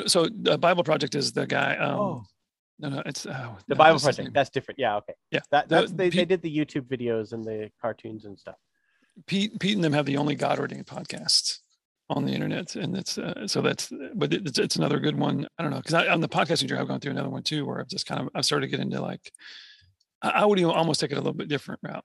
[0.07, 1.75] So the Bible Project is the guy.
[1.77, 2.23] Um, Oh.
[2.79, 4.33] no, no, it's oh, The no, Bible Project.
[4.33, 4.77] That's different.
[4.79, 5.13] Yeah, okay.
[5.31, 8.55] Yeah, That, that's they, they Pete- did the YouTube videos and the cartoons and stuff.
[9.27, 11.59] Pete, Pete and them have the only God ordained podcasts
[12.11, 15.47] on the internet, and it's uh, so that's but it's, it's another good one.
[15.57, 17.79] I don't know because on the podcasting journey, I've gone through another one too, where
[17.79, 19.31] I've just kind of I've started to get into like
[20.21, 22.03] I, would even almost take it a little bit different route.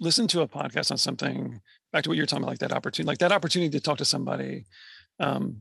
[0.00, 1.60] Listen to a podcast on something
[1.92, 4.04] back to what you're talking about, like that opportunity, like that opportunity to talk to
[4.04, 4.66] somebody,
[5.20, 5.58] um,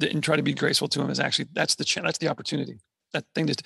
[0.00, 2.78] and try to be graceful to them is actually that's the that's the opportunity.
[3.12, 3.60] That thing that